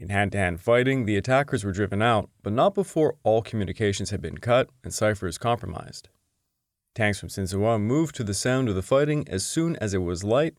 [0.00, 4.08] In hand to hand fighting, the attackers were driven out, but not before all communications
[4.08, 6.08] had been cut and ciphers compromised.
[6.94, 10.24] Tanks from Tsinsua moved to the sound of the fighting as soon as it was
[10.24, 10.54] light,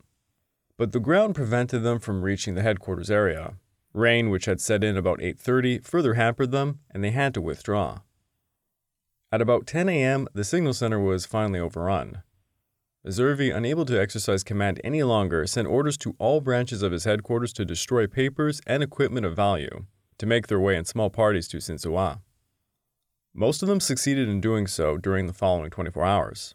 [0.77, 3.55] but the ground prevented them from reaching the headquarters area.
[3.93, 8.01] Rain, which had set in about 8:30, further hampered them, and they had to withdraw.
[9.31, 12.21] At about 10 a.m., the signal center was finally overrun.
[13.07, 17.51] Zervi, unable to exercise command any longer, sent orders to all branches of his headquarters
[17.53, 19.85] to destroy papers and equipment of value,
[20.19, 22.19] to make their way in small parties to Tsinsua.
[23.33, 26.53] Most of them succeeded in doing so during the following 24 hours.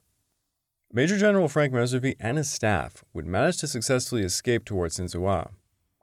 [0.92, 5.50] Major General Frank Messervy and his staff would manage to successfully escape towards Tsinsua.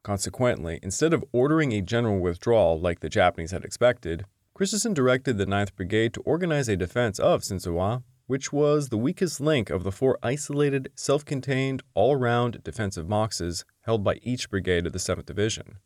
[0.04, 5.46] Consequently, instead of ordering a general withdrawal like the Japanese had expected, Christison directed the
[5.46, 8.04] 9th Brigade to organize a defense of Tsinsua
[8.34, 13.64] which was the weakest link of the four isolated, self contained, all round defensive boxes
[13.82, 15.78] held by each brigade of the 7th Division.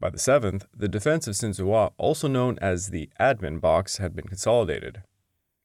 [0.00, 4.26] By the 7th, the defense of Tsinsua, also known as the admin box, had been
[4.26, 5.04] consolidated.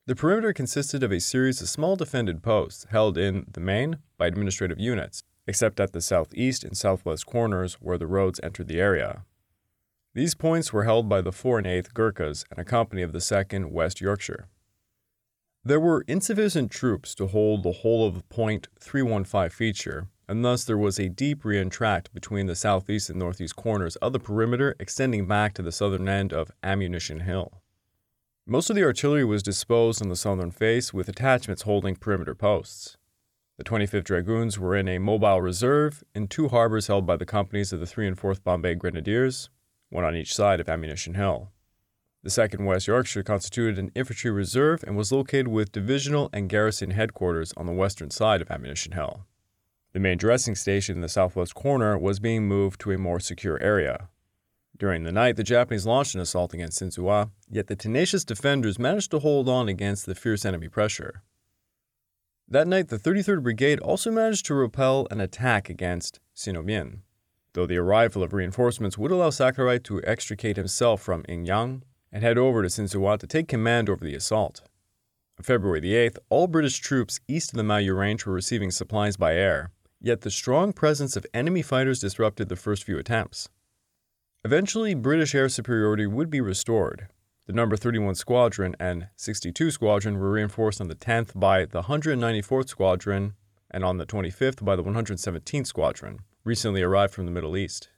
[0.06, 4.28] The perimeter consisted of a series of small defended posts held in the main by
[4.28, 9.24] administrative units, except at the southeast and southwest corners where the roads entered the area.
[10.14, 13.18] These points were held by the 4 and 8th Gurkhas and a company of the
[13.18, 14.48] 2nd West Yorkshire.
[15.66, 20.78] There were insufficient troops to hold the whole of Point 315 feature, and thus there
[20.78, 25.54] was a deep reentract between the southeast and northeast corners of the perimeter extending back
[25.56, 27.62] to the southern end of Ammunition Hill.
[28.48, 32.96] Most of the artillery was disposed on the southern face with attachments holding perimeter posts.
[33.58, 37.74] The 25th Dragoons were in a mobile reserve in two harbors held by the companies
[37.74, 39.50] of the 3 and 4th Bombay Grenadiers,
[39.90, 41.52] one on each side of Ammunition Hill.
[42.22, 46.92] The 2nd West Yorkshire constituted an infantry reserve and was located with divisional and garrison
[46.92, 49.26] headquarters on the western side of Ammunition Hill.
[49.94, 53.58] The main dressing station in the southwest corner was being moved to a more secure
[53.64, 54.10] area.
[54.78, 59.12] During the night, the Japanese launched an assault against Tsinsua, yet the tenacious defenders managed
[59.12, 61.24] to hold on against the fierce enemy pressure.
[62.50, 67.00] That night, the 33rd Brigade also managed to repel an attack against Sinobien,
[67.54, 72.38] though the arrival of reinforcements would allow Sakurai to extricate himself from Ingyang and head
[72.38, 74.62] over to Tsinsua to take command over the assault.
[75.38, 79.16] On February the 8th, all British troops east of the Mayu Range were receiving supplies
[79.16, 83.50] by air, yet the strong presence of enemy fighters disrupted the first few attempts.
[84.44, 87.08] Eventually, British air superiority would be restored.
[87.46, 92.70] The number 31 Squadron and 62 Squadron were reinforced on the 10th by the 194th
[92.70, 93.34] Squadron
[93.72, 97.90] and on the 25th by the 117th Squadron, recently arrived from the Middle East.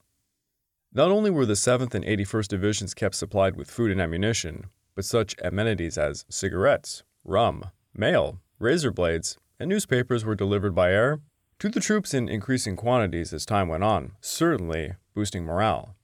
[0.93, 5.05] Not only were the 7th and 81st Divisions kept supplied with food and ammunition, but
[5.05, 11.21] such amenities as cigarettes, rum, mail, razor blades, and newspapers were delivered by air
[11.59, 15.95] to the troops in increasing quantities as time went on, certainly boosting morale.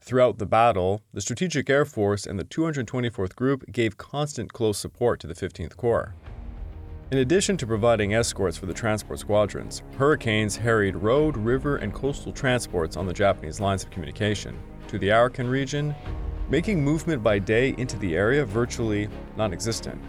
[0.00, 5.20] Throughout the battle, the Strategic Air Force and the 224th Group gave constant close support
[5.20, 6.14] to the 15th Corps.
[7.12, 12.32] In addition to providing escorts for the transport squadrons, hurricanes harried road, river, and coastal
[12.32, 14.58] transports on the Japanese lines of communication
[14.88, 15.94] to the Arakan region,
[16.48, 20.00] making movement by day into the area virtually non existent.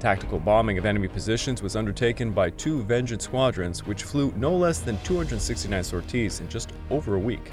[0.00, 4.80] Tactical bombing of enemy positions was undertaken by two Vengeance squadrons, which flew no less
[4.80, 7.52] than 269 sorties in just over a week.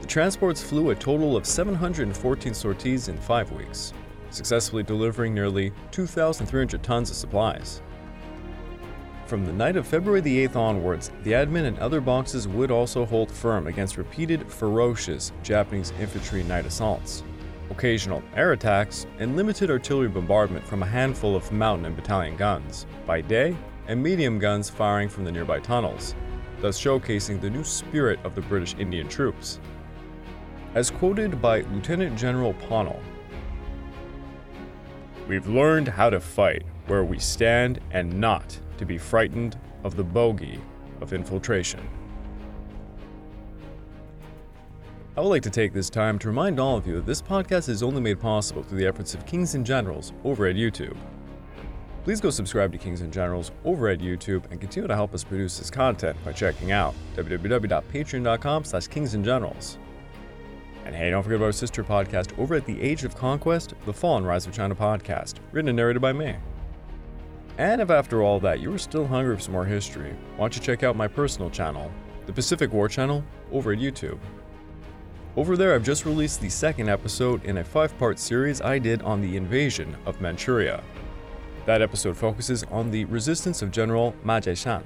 [0.00, 3.92] The transports flew a total of 714 sorties in five weeks,
[4.30, 7.82] successfully delivering nearly 2,300 tons of supplies.
[9.26, 13.04] From the night of February the 8th onwards, the admin and other boxes would also
[13.04, 17.24] hold firm against repeated, ferocious Japanese infantry night assaults,
[17.70, 22.86] occasional air attacks, and limited artillery bombardment from a handful of mountain and battalion guns
[23.04, 23.56] by day,
[23.88, 26.14] and medium guns firing from the nearby tunnels,
[26.60, 29.58] thus showcasing the new spirit of the British Indian troops.
[30.74, 33.00] As quoted by Lieutenant General Pownall,
[35.28, 40.04] We've learned how to fight where we stand and not to be frightened of the
[40.04, 40.60] bogey
[41.00, 41.80] of infiltration.
[45.16, 47.68] I would like to take this time to remind all of you that this podcast
[47.68, 50.96] is only made possible through the efforts of Kings and Generals over at YouTube.
[52.04, 55.24] Please go subscribe to Kings and Generals over at YouTube and continue to help us
[55.24, 59.78] produce this content by checking out www.patreon.com slash kingsandgenerals.
[60.86, 63.92] And hey, don't forget about our sister podcast over at The Age of Conquest, The
[63.92, 66.36] Fall and Rise of China podcast, written and narrated by me.
[67.58, 70.54] And if after all that you are still hungry for some more history, why don't
[70.54, 71.90] you check out my personal channel,
[72.26, 74.20] the Pacific War channel, over at YouTube.
[75.34, 79.02] Over there, I've just released the second episode in a five part series I did
[79.02, 80.84] on the invasion of Manchuria.
[81.64, 84.84] That episode focuses on the resistance of General Ma Zhishan.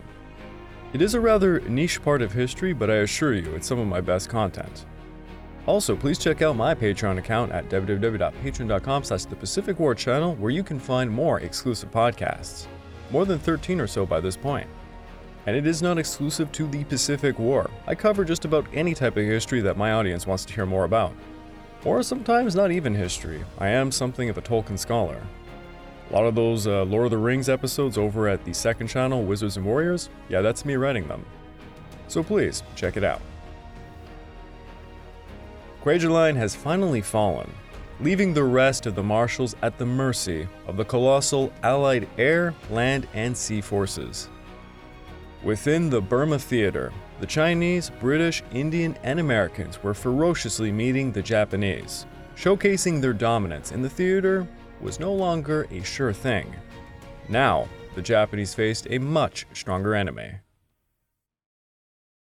[0.95, 3.87] It is a rather niche part of history, but I assure you it's some of
[3.87, 4.87] my best content.
[5.71, 10.51] Also, please check out my Patreon account at www.patreon.com slash the Pacific War channel where
[10.51, 12.67] you can find more exclusive podcasts.
[13.13, 14.67] More than 13 or so by this point.
[15.47, 17.71] And it is not exclusive to the Pacific War.
[17.87, 20.87] I cover just about any type of history that my audience wants to hear more
[20.87, 21.13] about.
[21.85, 23.45] Or sometimes not even history.
[23.59, 25.23] I am something of a Tolkien scholar.
[26.11, 29.23] A lot of those uh, Lord of the Rings episodes over at the second channel,
[29.23, 31.25] Wizards and Warriors, yeah, that's me writing them.
[32.09, 33.23] So please, check it out.
[35.83, 37.51] Kwajalein has finally fallen,
[38.01, 43.07] leaving the rest of the Marshalls at the mercy of the colossal Allied air, land,
[43.15, 44.29] and sea forces.
[45.43, 52.05] Within the Burma theater, the Chinese, British, Indian, and Americans were ferociously meeting the Japanese.
[52.37, 54.47] Showcasing their dominance in the theater
[54.83, 56.55] was no longer a sure thing.
[57.29, 60.33] Now, the Japanese faced a much stronger enemy.